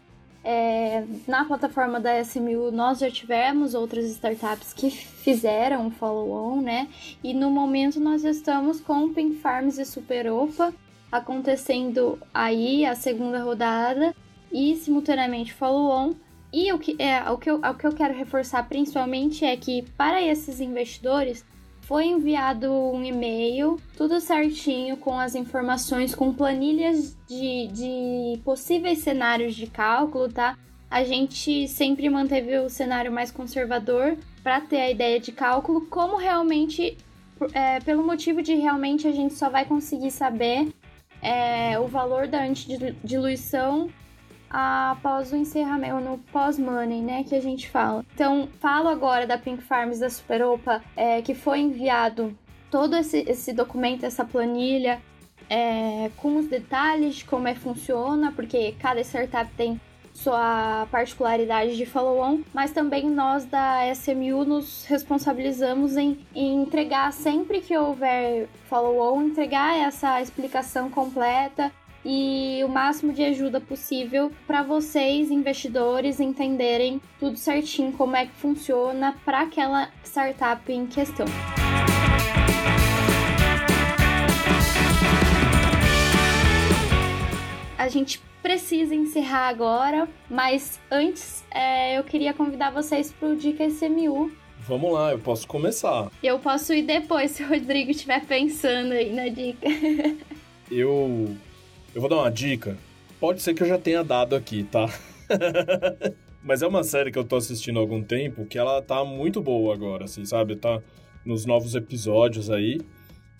é, 0.52 1.06
na 1.28 1.46
plataforma 1.46 2.00
da 2.00 2.20
SMU 2.22 2.72
nós 2.72 2.98
já 2.98 3.12
tivemos 3.12 3.76
outras 3.76 4.06
startups 4.06 4.74
que 4.74 4.90
fizeram 4.90 5.92
follow-on, 5.92 6.60
né? 6.60 6.88
E 7.24 7.36
no 7.36 7.52
momento 7.52 8.00
nós 8.00 8.24
estamos 8.24 8.82
com 8.82 9.14
Pink 9.14 9.36
Farms 9.36 9.78
e 9.78 9.86
Superopa 9.86 10.74
acontecendo 11.12 12.18
aí 12.34 12.84
a 12.84 12.96
segunda 12.96 13.44
rodada 13.44 14.16
e 14.52 14.76
simultaneamente 14.76 15.54
follow-on. 15.54 16.16
E 16.52 16.74
o 16.74 16.80
que, 16.80 16.96
é, 16.98 17.30
o, 17.30 17.38
que 17.38 17.52
eu, 17.52 17.58
o 17.58 17.74
que 17.76 17.86
eu 17.86 17.94
quero 17.94 18.16
reforçar 18.16 18.68
principalmente 18.68 19.46
é 19.46 19.56
que 19.56 19.84
para 19.96 20.20
esses 20.20 20.60
investidores 20.60 21.46
foi 21.90 22.06
enviado 22.06 22.72
um 22.72 23.04
e-mail, 23.04 23.82
tudo 23.98 24.22
certinho, 24.22 24.96
com 24.96 25.18
as 25.18 25.34
informações, 25.34 26.14
com 26.14 26.32
planilhas 26.32 27.18
de, 27.28 27.68
de 27.70 28.40
possíveis 28.44 29.00
cenários 29.00 29.56
de 29.56 29.66
cálculo, 29.66 30.32
tá? 30.32 30.56
A 30.88 31.04
gente 31.04 31.68
sempre 31.68 32.08
manteve 32.08 32.60
o 32.60 32.70
cenário 32.70 33.12
mais 33.12 33.32
conservador 33.32 34.16
para 34.44 34.62
ter 34.62 34.82
a 34.82 34.92
ideia 34.92 35.20
de 35.20 35.32
cálculo, 35.32 35.88
como 35.88 36.16
realmente, 36.16 36.96
é, 37.56 37.80
pelo 37.80 38.06
motivo 38.06 38.44
de 38.44 38.54
realmente 38.54 39.08
a 39.08 39.12
gente 39.12 39.34
só 39.34 39.50
vai 39.50 39.66
conseguir 39.66 40.12
saber 40.12 40.72
é, 41.24 41.80
o 41.80 41.88
valor 41.88 42.28
da 42.28 42.44
antidiluição 42.44 43.90
após 44.50 45.32
o 45.32 45.36
encerramento, 45.36 46.00
no 46.00 46.18
pós-money, 46.32 47.02
né, 47.02 47.24
que 47.24 47.36
a 47.36 47.42
gente 47.42 47.70
fala. 47.70 48.06
Então, 48.14 48.50
falo 48.60 48.88
agora 48.90 49.28
da 49.28 49.38
Pink 49.38 49.64
Farms 49.64 50.00
da 50.00 50.10
Superopa, 50.10 50.82
é, 50.96 51.22
que 51.22 51.34
foi 51.34 51.60
enviado 51.60 52.36
todo 52.72 52.96
esse, 52.96 53.24
esse 53.28 53.54
documento, 53.54 54.06
essa 54.06 54.26
planilha, 54.26 55.02
é, 55.50 56.12
com 56.18 56.38
os 56.38 56.48
detalhes 56.48 57.16
de 57.16 57.26
como 57.26 57.48
é 57.48 57.56
funciona, 57.56 58.32
porque 58.32 58.76
cada 58.80 59.02
startup 59.02 59.50
tem 59.58 59.80
sua 60.14 60.86
particularidade 60.92 61.78
de 61.78 61.86
follow-on, 61.86 62.42
mas 62.54 62.72
também 62.72 63.10
nós 63.10 63.46
da 63.46 63.90
SMU 63.94 64.44
nos 64.44 64.84
responsabilizamos 64.86 65.96
em, 65.96 66.20
em 66.36 66.62
entregar 66.62 67.14
sempre 67.14 67.62
que 67.62 67.78
houver 67.78 68.50
follow-on, 68.68 69.24
entregar 69.24 69.78
essa 69.78 70.22
explicação 70.22 70.90
completa 70.90 71.72
e 72.04 72.62
o 72.64 72.70
máximo 72.70 73.14
de 73.14 73.24
ajuda 73.24 73.60
possível 73.60 74.32
para 74.48 74.64
vocês, 74.64 75.30
investidores, 75.30 76.20
entenderem 76.20 77.02
tudo 77.20 77.38
certinho 77.38 77.92
como 77.92 78.16
é 78.16 78.26
que 78.26 78.34
funciona 78.34 79.16
para 79.26 79.42
aquela 79.42 79.90
startup 80.04 80.72
em 80.72 80.86
questão. 80.86 81.26
A 87.78 87.88
gente 87.88 88.22
precisa 88.42 88.94
encerrar 88.94 89.48
agora, 89.48 90.08
mas 90.30 90.80
antes 90.92 91.44
é, 91.52 91.98
eu 91.98 92.04
queria 92.04 92.34
convidar 92.34 92.72
vocês 92.72 93.12
para 93.12 93.30
o 93.30 93.36
Dica 93.36 93.66
SMU. 93.66 94.32
Vamos 94.68 94.92
lá, 94.92 95.12
eu 95.12 95.20
posso 95.20 95.48
começar. 95.48 96.12
Eu 96.22 96.38
posso 96.40 96.74
ir 96.74 96.84
depois 96.84 97.32
se 97.32 97.44
o 97.44 97.48
Rodrigo 97.48 97.92
estiver 97.92 98.24
pensando 98.26 98.92
aí 98.92 99.12
na 99.14 99.30
dica. 99.30 99.68
eu 100.70 101.36
eu 101.94 102.02
vou 102.02 102.10
dar 102.10 102.18
uma 102.18 102.32
dica. 102.32 102.78
Pode 103.20 103.42
ser 103.42 103.54
que 103.54 103.64
eu 103.64 103.68
já 103.68 103.78
tenha 103.78 104.04
dado 104.04 104.36
aqui, 104.36 104.64
tá? 104.64 104.88
Mas 106.42 106.62
é 106.62 106.68
uma 106.68 106.84
série 106.84 107.12
que 107.12 107.20
eu 107.20 107.24
tô 107.24 107.36
assistindo 107.36 107.78
há 107.78 107.82
algum 107.82 108.02
tempo 108.02 108.46
que 108.46 108.58
ela 108.58 108.82
tá 108.82 109.04
muito 109.04 109.42
boa 109.42 109.74
agora, 109.74 110.06
assim, 110.06 110.24
sabe? 110.24 110.56
Tá 110.56 110.82
nos 111.26 111.46
novos 111.46 111.76
episódios 111.76 112.50
aí. 112.50 112.80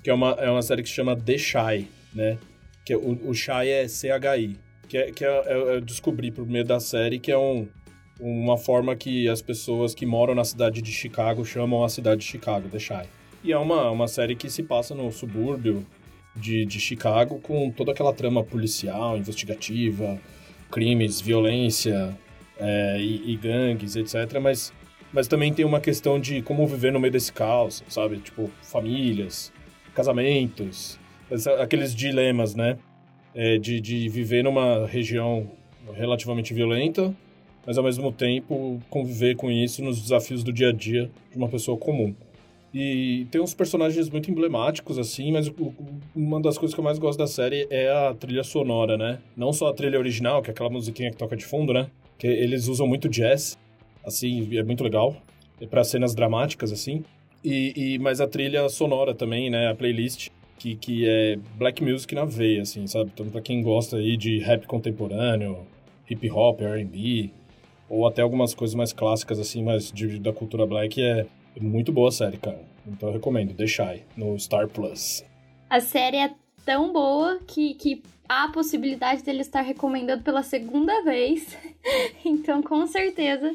Que 0.04 0.10
é 0.10 0.14
uma, 0.14 0.32
é 0.32 0.50
uma 0.50 0.62
série 0.62 0.84
que 0.84 0.90
se 0.90 0.96
chama 0.96 1.16
The 1.16 1.38
Shy, 1.38 1.88
né? 2.14 2.38
Que 2.86 2.94
é, 2.94 2.98
o, 2.98 3.30
o 3.30 3.34
Shy 3.34 3.70
é 3.70 3.88
C-H-I. 3.88 4.58
Que, 4.88 4.98
é, 4.98 5.12
que 5.12 5.24
é, 5.24 5.44
é, 5.46 5.76
eu 5.76 5.82
descobri 5.82 6.32
por 6.32 6.46
meio 6.48 6.66
da 6.66 6.80
série 6.80 7.20
que 7.20 7.32
é 7.32 7.38
um, 7.38 7.68
uma 8.20 8.58
forma 8.58 8.96
que 8.96 9.30
as 9.30 9.42
pessoas 9.42 9.94
que 9.94 10.06
moram 10.06 10.34
na 10.36 10.44
cidade 10.44 10.82
de 10.82 10.92
Chicago 10.92 11.46
chamam 11.46 11.84
a 11.84 11.90
cidade 11.90 12.22
de 12.22 12.28
Chicago, 12.28 12.68
The 12.70 12.80
Shy. 12.80 13.04
E 13.44 13.54
é 13.54 13.58
uma, 13.58 13.90
uma 13.90 14.08
série 14.08 14.36
que 14.36 14.50
se 14.50 14.64
passa 14.64 14.94
no 14.94 15.12
subúrbio 15.12 15.86
de, 16.36 16.66
de 16.66 16.80
Chicago 16.80 17.40
com 17.40 17.72
toda 17.72 17.92
aquela 17.92 18.14
trama 18.14 18.44
policial, 18.44 19.18
investigativa, 19.18 20.20
crimes, 20.72 21.20
violência 21.20 22.18
é, 22.58 22.98
e, 23.00 23.34
e, 23.34 23.36
gangues, 23.38 23.96
etc. 23.96 24.40
Mas, 24.42 24.74
mas 25.12 25.28
também 25.28 25.54
tem 25.54 25.66
uma 25.66 25.80
questão 25.80 26.20
de 26.20 26.42
como 26.42 26.66
viver 26.68 26.92
no 26.92 27.00
meio 27.00 27.12
desse 27.12 27.32
caos, 27.32 27.84
sabe? 27.88 28.18
Tipo, 28.18 28.50
famílias, 28.62 29.52
casamentos, 29.94 31.00
aqueles 31.60 31.96
dilemas, 31.96 32.56
né? 32.56 32.78
É, 33.34 33.58
de, 33.58 33.80
de 33.80 34.10
viver 34.10 34.44
numa 34.44 34.88
região 34.88 35.50
relativamente 35.94 36.54
violenta, 36.54 37.14
mas 37.66 37.78
ao 37.78 37.84
mesmo 37.84 38.12
tempo 38.12 38.82
conviver 38.90 39.36
com 39.36 39.52
isso 39.52 39.84
nos 39.84 40.02
desafios 40.02 40.44
do 40.44 40.52
dia 40.52 40.70
a 40.70 40.74
dia 40.74 41.10
de 41.32 41.38
uma 41.38 41.48
pessoa 41.48 41.78
comum. 41.78 42.16
E 42.74 43.26
tem 43.32 43.42
uns 43.42 43.54
personagens 43.54 44.10
muito 44.10 44.30
emblemáticos, 44.30 45.00
assim, 45.00 45.32
mas 45.32 45.52
uma 46.16 46.40
das 46.40 46.58
coisas 46.58 46.74
que 46.74 46.80
eu 46.80 46.84
mais 46.84 47.00
gosto 47.00 47.18
da 47.18 47.26
série 47.26 47.68
é 47.70 47.90
a 47.90 48.14
trilha 48.14 48.44
sonora, 48.44 48.96
né? 48.96 49.20
Não 49.36 49.52
só 49.52 49.70
a 49.70 49.74
trilha 49.74 49.98
original, 49.98 50.42
que 50.42 50.52
é 50.52 50.54
aquela 50.54 50.70
musiquinha 50.70 51.10
que 51.10 51.18
toca 51.18 51.36
de 51.36 51.46
fundo, 51.46 51.74
né? 51.74 51.88
Que 52.18 52.28
eles 52.28 52.68
usam 52.68 52.86
muito 52.86 53.10
jazz, 53.10 53.58
assim, 54.06 54.56
é 54.56 54.64
muito 54.64 54.84
legal. 54.84 55.16
É 55.60 55.66
para 55.66 55.84
cenas 55.84 56.14
dramáticas, 56.14 56.72
assim. 56.72 57.04
E, 57.44 57.74
e, 57.76 58.00
mas 58.00 58.22
a 58.22 58.28
trilha 58.28 58.68
sonora 58.70 59.16
também, 59.16 59.50
né? 59.50 59.68
A 59.68 59.76
playlist, 59.76 60.30
que, 60.60 60.76
que 60.76 61.10
é 61.10 61.40
black 61.58 61.84
music 61.84 62.14
na 62.14 62.26
veia, 62.26 62.62
assim, 62.62 62.86
sabe? 62.86 63.10
Então, 63.14 63.28
pra 63.30 63.42
quem 63.42 63.64
gosta 63.64 63.98
aí 63.98 64.16
de 64.16 64.38
rap 64.40 64.68
contemporâneo, 64.68 65.66
hip 66.10 66.30
hop, 66.30 66.62
R&B, 66.62 67.32
ou 67.90 68.06
até 68.06 68.22
algumas 68.22 68.54
coisas 68.54 68.76
mais 68.76 68.94
clássicas, 68.94 69.40
assim, 69.40 69.64
mais 69.64 69.92
de, 69.92 70.20
da 70.20 70.32
cultura 70.32 70.68
black, 70.68 71.02
é 71.02 71.26
muito 71.60 71.92
boa 71.92 72.10
a 72.10 72.12
série, 72.12 72.38
cara. 72.38 72.62
Então 72.88 73.10
eu 73.10 73.14
recomendo, 73.14 73.56
Shy, 73.68 74.04
no 74.18 74.38
Star 74.40 74.68
Plus. 74.68 75.24
A 75.70 75.80
série 75.80 76.18
é 76.18 76.32
tão 76.66 76.92
boa 76.92 77.40
que, 77.48 77.74
que 77.76 78.02
há 78.28 78.46
a 78.46 78.52
possibilidade 78.52 79.24
dele 79.24 79.42
estar 79.42 79.62
recomendando 79.62 80.24
pela 80.24 80.44
segunda 80.44 81.04
vez. 81.04 81.58
então, 82.26 82.62
com 82.62 82.86
certeza, 82.88 83.54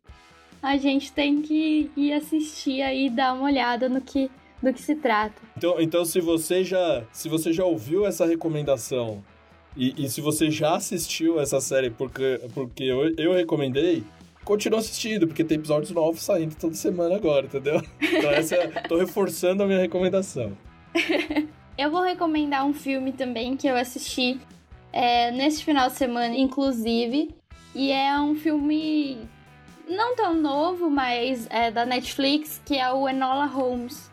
a 0.63 0.77
gente 0.77 1.13
tem 1.13 1.43
que 1.43 1.91
ir 1.97 2.13
assistir 2.13 2.83
aí 2.83 3.07
e 3.07 3.11
dar 3.11 3.35
uma 3.35 3.45
olhada 3.45 3.89
no 3.89 4.01
que, 4.01 4.31
do 4.63 4.73
que 4.73 4.81
se 4.81 4.95
trata. 4.95 5.35
Então, 5.57 5.81
então 5.81 6.05
se 6.05 6.21
você 6.21 6.65
já 6.65 7.05
se 7.13 7.29
você 7.29 7.53
já 7.53 7.65
ouviu 7.65 8.07
essa 8.07 8.25
recomendação 8.25 9.23
e, 9.77 10.05
e 10.05 10.09
se 10.09 10.21
você 10.21 10.51
já 10.51 10.77
assistiu 10.77 11.41
essa 11.41 11.61
série 11.61 11.91
porque, 11.91 12.41
porque 12.55 12.85
eu, 12.85 13.15
eu 13.17 13.33
recomendei, 13.33 14.05
continua 14.45 14.79
assistindo, 14.79 15.27
porque 15.27 15.43
tem 15.43 15.57
episódios 15.57 15.91
novos 15.91 16.23
saindo 16.23 16.55
toda 16.55 16.75
semana 16.75 17.17
agora, 17.17 17.47
entendeu? 17.47 17.83
Então 18.01 18.31
essa 18.31 18.57
tô 18.89 18.99
reforçando 18.99 19.63
a 19.63 19.67
minha 19.67 19.81
recomendação. 19.81 20.57
eu 21.77 21.91
vou 21.91 22.03
recomendar 22.03 22.65
um 22.67 22.75
filme 22.75 23.13
também 23.13 23.57
que 23.57 23.67
eu 23.67 23.77
assisti 23.77 24.39
é, 24.93 25.31
nesse 25.31 25.65
final 25.65 25.89
de 25.89 25.97
semana, 25.97 26.37
inclusive. 26.37 27.35
E 27.75 27.91
é 27.91 28.19
um 28.21 28.37
filme 28.37 29.19
não 29.89 30.15
tão 30.15 30.35
novo, 30.35 30.89
mas 30.89 31.49
é 31.51 31.71
da 31.71 31.85
Netflix, 31.85 32.61
que 32.65 32.77
é 32.77 32.93
o 32.93 33.09
Enola 33.09 33.47
Holmes. 33.47 34.11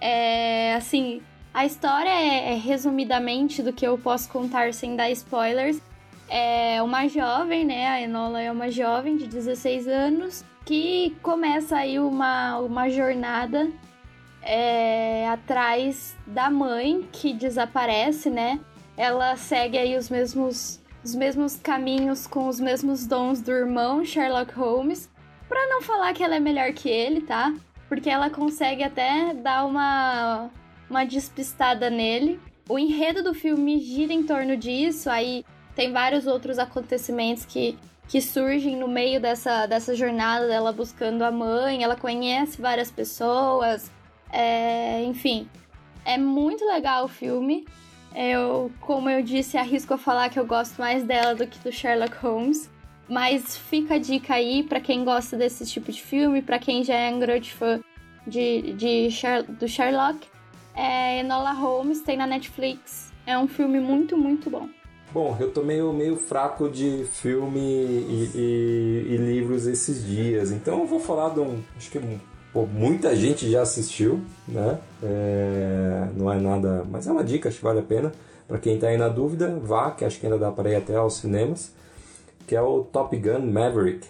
É, 0.00 0.74
assim, 0.74 1.22
a 1.54 1.64
história 1.64 2.10
é, 2.10 2.52
é 2.52 2.54
resumidamente 2.54 3.62
do 3.62 3.72
que 3.72 3.86
eu 3.86 3.96
posso 3.96 4.28
contar 4.28 4.74
sem 4.74 4.96
dar 4.96 5.10
spoilers 5.10 5.80
é 6.28 6.82
uma 6.82 7.08
jovem, 7.08 7.64
né? 7.64 7.88
A 7.88 8.00
Enola 8.00 8.40
é 8.40 8.50
uma 8.50 8.70
jovem 8.70 9.16
de 9.16 9.26
16 9.26 9.86
anos 9.88 10.44
que 10.64 11.16
começa 11.22 11.76
aí 11.76 11.98
uma, 11.98 12.58
uma 12.58 12.88
jornada 12.88 13.70
é, 14.42 15.28
atrás 15.28 16.16
da 16.26 16.50
mãe 16.50 17.08
que 17.12 17.32
desaparece, 17.32 18.28
né? 18.28 18.60
Ela 18.96 19.36
segue 19.36 19.78
aí 19.78 19.96
os 19.96 20.08
mesmos, 20.08 20.80
os 21.04 21.14
mesmos 21.14 21.56
caminhos 21.56 22.26
com 22.26 22.48
os 22.48 22.58
mesmos 22.58 23.06
dons 23.06 23.40
do 23.40 23.52
irmão 23.52 24.04
Sherlock 24.04 24.52
Holmes. 24.54 25.08
Pra 25.48 25.64
não 25.68 25.82
falar 25.82 26.12
que 26.12 26.22
ela 26.22 26.34
é 26.34 26.40
melhor 26.40 26.72
que 26.72 26.88
ele, 26.88 27.20
tá? 27.20 27.54
Porque 27.88 28.10
ela 28.10 28.30
consegue 28.30 28.82
até 28.82 29.32
dar 29.34 29.64
uma, 29.64 30.50
uma 30.90 31.04
despistada 31.04 31.88
nele. 31.88 32.40
O 32.68 32.76
enredo 32.78 33.22
do 33.22 33.32
filme 33.32 33.78
gira 33.78 34.12
em 34.12 34.24
torno 34.24 34.56
disso, 34.56 35.08
aí 35.08 35.44
tem 35.76 35.92
vários 35.92 36.26
outros 36.26 36.58
acontecimentos 36.58 37.44
que, 37.44 37.78
que 38.08 38.20
surgem 38.20 38.74
no 38.76 38.88
meio 38.88 39.20
dessa, 39.20 39.66
dessa 39.66 39.94
jornada 39.94 40.48
dela 40.48 40.72
buscando 40.72 41.22
a 41.22 41.30
mãe. 41.30 41.84
Ela 41.84 41.94
conhece 41.94 42.60
várias 42.60 42.90
pessoas. 42.90 43.90
É, 44.32 45.04
enfim, 45.04 45.46
é 46.04 46.16
muito 46.16 46.64
legal 46.64 47.04
o 47.04 47.08
filme. 47.08 47.66
Eu, 48.14 48.72
como 48.80 49.10
eu 49.10 49.22
disse, 49.22 49.58
arrisco 49.58 49.92
a 49.92 49.98
falar 49.98 50.30
que 50.30 50.40
eu 50.40 50.46
gosto 50.46 50.78
mais 50.78 51.04
dela 51.04 51.34
do 51.34 51.46
que 51.46 51.58
do 51.58 51.70
Sherlock 51.70 52.16
Holmes. 52.16 52.70
Mas 53.06 53.56
fica 53.56 53.96
a 53.96 53.98
dica 53.98 54.34
aí 54.34 54.62
para 54.62 54.80
quem 54.80 55.04
gosta 55.04 55.36
desse 55.36 55.64
tipo 55.66 55.92
de 55.92 56.02
filme, 56.02 56.42
para 56.42 56.58
quem 56.58 56.82
já 56.82 56.94
é 56.94 57.10
um 57.10 57.20
grande 57.20 57.52
fã 57.52 57.80
de, 58.26 58.72
de 58.72 59.08
do 59.50 59.68
Sherlock. 59.68 60.26
É, 60.74 61.20
Enola 61.20 61.52
Holmes 61.52 62.00
tem 62.00 62.16
na 62.16 62.26
Netflix. 62.26 63.12
É 63.26 63.38
um 63.38 63.46
filme 63.46 63.78
muito, 63.78 64.16
muito 64.16 64.48
bom. 64.48 64.68
Bom, 65.12 65.36
eu 65.40 65.50
tô 65.50 65.62
meio, 65.62 65.92
meio 65.92 66.16
fraco 66.16 66.68
de 66.68 67.04
filme 67.10 67.60
e, 67.60 68.30
e, 68.34 69.14
e 69.14 69.16
livros 69.16 69.66
esses 69.66 70.04
dias, 70.04 70.50
então 70.50 70.80
eu 70.80 70.86
vou 70.86 71.00
falar 71.00 71.30
de 71.30 71.40
um. 71.40 71.62
Acho 71.76 71.90
que 71.90 72.00
pô, 72.52 72.66
muita 72.66 73.14
gente 73.14 73.50
já 73.50 73.62
assistiu, 73.62 74.20
né? 74.48 74.78
É, 75.02 76.08
não 76.16 76.32
é 76.32 76.40
nada. 76.40 76.84
Mas 76.90 77.06
é 77.06 77.12
uma 77.12 77.24
dica, 77.24 77.48
acho 77.48 77.58
que 77.58 77.64
vale 77.64 77.80
a 77.80 77.82
pena. 77.82 78.12
Para 78.48 78.58
quem 78.58 78.78
tá 78.78 78.88
aí 78.88 78.96
na 78.96 79.08
dúvida, 79.08 79.58
vá, 79.62 79.90
que 79.90 80.04
acho 80.04 80.18
que 80.18 80.26
ainda 80.26 80.38
dá 80.38 80.50
para 80.50 80.70
ir 80.70 80.76
até 80.76 80.96
aos 80.96 81.16
cinemas, 81.18 81.72
que 82.46 82.54
é 82.54 82.60
o 82.60 82.82
Top 82.84 83.16
Gun 83.16 83.40
Maverick, 83.40 84.06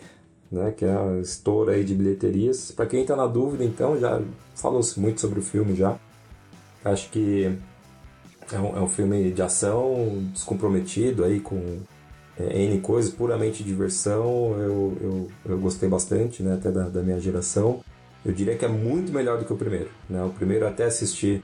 né? 0.51 0.73
Que 0.77 0.85
é 0.85 0.91
a 0.91 1.21
estoura 1.21 1.73
aí 1.73 1.85
de 1.85 1.95
bilheterias. 1.95 2.71
Para 2.71 2.87
quem 2.87 3.05
tá 3.05 3.15
na 3.15 3.27
dúvida, 3.27 3.65
então, 3.65 3.99
já 3.99 4.21
falou-se 4.55 4.99
muito 4.99 5.21
sobre 5.21 5.41
o 5.41 5.43
filme 5.43 5.75
já. 5.75 5.97
Acho 6.85 7.11
que 7.11 7.57
é 8.53 8.59
um, 8.59 8.77
é 8.77 8.81
um 8.81 8.89
filme 8.89 9.31
de 9.31 9.43
ação 9.43 10.25
descomprometido 10.33 11.25
aí 11.25 11.41
com 11.41 11.79
é, 12.39 12.63
N 12.65 12.81
coisas, 12.81 13.13
puramente 13.13 13.65
diversão. 13.65 14.55
Eu, 14.59 14.97
eu, 15.01 15.31
eu 15.47 15.59
gostei 15.59 15.89
bastante, 15.89 16.43
né, 16.43 16.55
até 16.55 16.71
da, 16.71 16.89
da, 16.89 17.03
minha 17.03 17.19
geração. 17.19 17.81
Eu 18.25 18.33
diria 18.33 18.57
que 18.57 18.65
é 18.65 18.69
muito 18.69 19.13
melhor 19.13 19.39
do 19.39 19.45
que 19.45 19.53
o 19.53 19.57
primeiro. 19.57 19.91
Né? 20.09 20.23
O 20.23 20.31
primeiro 20.31 20.67
até 20.67 20.85
assisti 20.85 21.43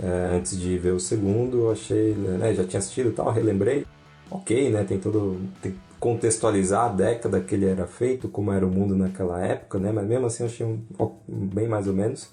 é, 0.00 0.36
antes 0.36 0.58
de 0.58 0.78
ver 0.78 0.92
o 0.92 1.00
segundo, 1.00 1.58
eu 1.58 1.70
achei, 1.72 2.14
né, 2.14 2.54
já 2.54 2.64
tinha 2.64 2.78
assistido 2.78 3.10
e 3.10 3.12
tal, 3.12 3.32
relembrei. 3.32 3.86
Ok, 4.30 4.70
né, 4.70 4.84
tem 4.84 4.98
todo... 4.98 5.40
Tem, 5.60 5.74
contextualizar 5.98 6.84
a 6.84 6.88
década 6.88 7.40
que 7.40 7.54
ele 7.54 7.66
era 7.66 7.86
feito, 7.86 8.28
como 8.28 8.52
era 8.52 8.64
o 8.64 8.70
mundo 8.70 8.96
naquela 8.96 9.44
época, 9.44 9.78
né? 9.78 9.90
Mas 9.90 10.06
mesmo 10.06 10.26
assim 10.26 10.44
eu 10.44 10.48
achei 10.48 10.66
um, 10.66 10.80
bem 11.26 11.66
mais 11.66 11.86
ou 11.86 11.92
menos. 11.92 12.30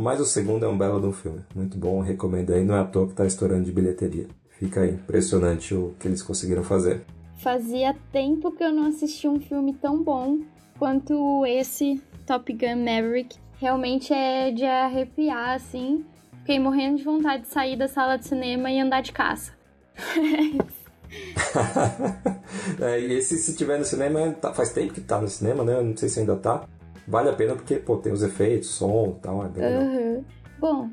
Mas 0.00 0.20
o 0.20 0.24
segundo 0.24 0.64
é 0.64 0.68
um 0.68 0.78
belo 0.78 1.00
de 1.00 1.08
um 1.08 1.12
filme. 1.12 1.40
Muito 1.52 1.76
bom, 1.76 2.00
recomendo 2.00 2.54
aí. 2.54 2.64
Não 2.64 2.76
é 2.76 2.78
à 2.78 2.84
toa 2.84 3.08
que 3.08 3.14
tá 3.14 3.26
estourando 3.26 3.64
de 3.64 3.72
bilheteria. 3.72 4.28
Fica 4.48 4.82
aí, 4.82 4.90
impressionante 4.90 5.74
o 5.74 5.92
que 5.98 6.06
eles 6.06 6.22
conseguiram 6.22 6.62
fazer. 6.62 7.02
Fazia 7.38 7.96
tempo 8.12 8.52
que 8.52 8.62
eu 8.62 8.70
não 8.70 8.86
assisti 8.86 9.26
um 9.26 9.40
filme 9.40 9.74
tão 9.74 10.00
bom 10.00 10.38
quanto 10.78 11.44
esse 11.46 12.00
Top 12.24 12.52
Gun 12.52 12.76
Maverick. 12.76 13.36
Realmente 13.56 14.12
é 14.12 14.52
de 14.52 14.64
arrepiar, 14.64 15.56
assim. 15.56 16.04
Fiquei 16.38 16.60
morrendo 16.60 16.98
de 16.98 17.02
vontade 17.02 17.42
de 17.42 17.48
sair 17.48 17.76
da 17.76 17.88
sala 17.88 18.16
de 18.16 18.28
cinema 18.28 18.70
e 18.70 18.78
andar 18.78 19.00
de 19.00 19.10
caça. 19.10 19.52
é, 22.80 23.00
esse, 23.00 23.36
se 23.36 23.56
tiver 23.56 23.80
no 23.80 23.84
cinema, 23.84 24.30
tá, 24.40 24.54
faz 24.54 24.72
tempo 24.72 24.94
que 24.94 25.00
tá 25.00 25.20
no 25.20 25.26
cinema, 25.26 25.64
né? 25.64 25.82
Não 25.82 25.96
sei 25.96 26.08
se 26.08 26.20
ainda 26.20 26.36
tá. 26.36 26.68
Vale 27.08 27.30
a 27.30 27.32
pena 27.32 27.54
porque, 27.54 27.76
pô, 27.76 27.96
tem 27.96 28.12
os 28.12 28.22
efeitos, 28.22 28.68
som 28.68 29.16
e 29.16 29.20
tal, 29.22 29.44
é 29.44 29.48
bem 29.48 29.64
uhum. 29.64 30.24
Bom, 30.58 30.90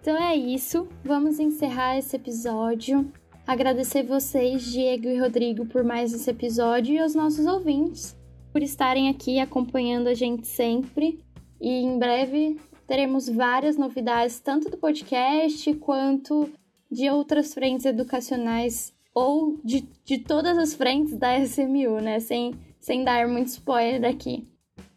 então 0.00 0.16
é 0.16 0.34
isso. 0.34 0.88
Vamos 1.04 1.38
encerrar 1.38 1.98
esse 1.98 2.16
episódio. 2.16 3.12
Agradecer 3.46 4.02
vocês, 4.02 4.62
Diego 4.62 5.08
e 5.08 5.18
Rodrigo, 5.18 5.66
por 5.66 5.84
mais 5.84 6.12
esse 6.12 6.30
episódio 6.30 6.94
e 6.94 6.98
aos 6.98 7.14
nossos 7.14 7.46
ouvintes 7.46 8.18
por 8.52 8.62
estarem 8.62 9.08
aqui 9.08 9.38
acompanhando 9.38 10.08
a 10.08 10.14
gente 10.14 10.46
sempre. 10.46 11.20
E 11.60 11.68
em 11.68 11.98
breve 11.98 12.58
teremos 12.86 13.28
várias 13.28 13.76
novidades, 13.76 14.40
tanto 14.40 14.70
do 14.70 14.76
podcast 14.76 15.72
quanto 15.74 16.50
de 16.90 17.08
outras 17.08 17.54
frentes 17.54 17.86
educacionais 17.86 18.92
ou 19.14 19.60
de, 19.62 19.88
de 20.04 20.18
todas 20.18 20.58
as 20.58 20.74
frentes 20.74 21.16
da 21.16 21.38
SMU, 21.38 22.00
né? 22.00 22.18
Sem, 22.18 22.54
sem 22.78 23.04
dar 23.04 23.28
muito 23.28 23.48
spoiler 23.48 24.04
aqui. 24.10 24.49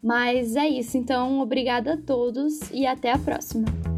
Mas 0.04 0.54
é 0.54 0.68
isso, 0.68 0.98
então 0.98 1.40
obrigada 1.40 1.94
a 1.94 1.96
todos 1.96 2.70
e 2.70 2.86
até 2.86 3.10
a 3.10 3.18
próxima. 3.18 3.93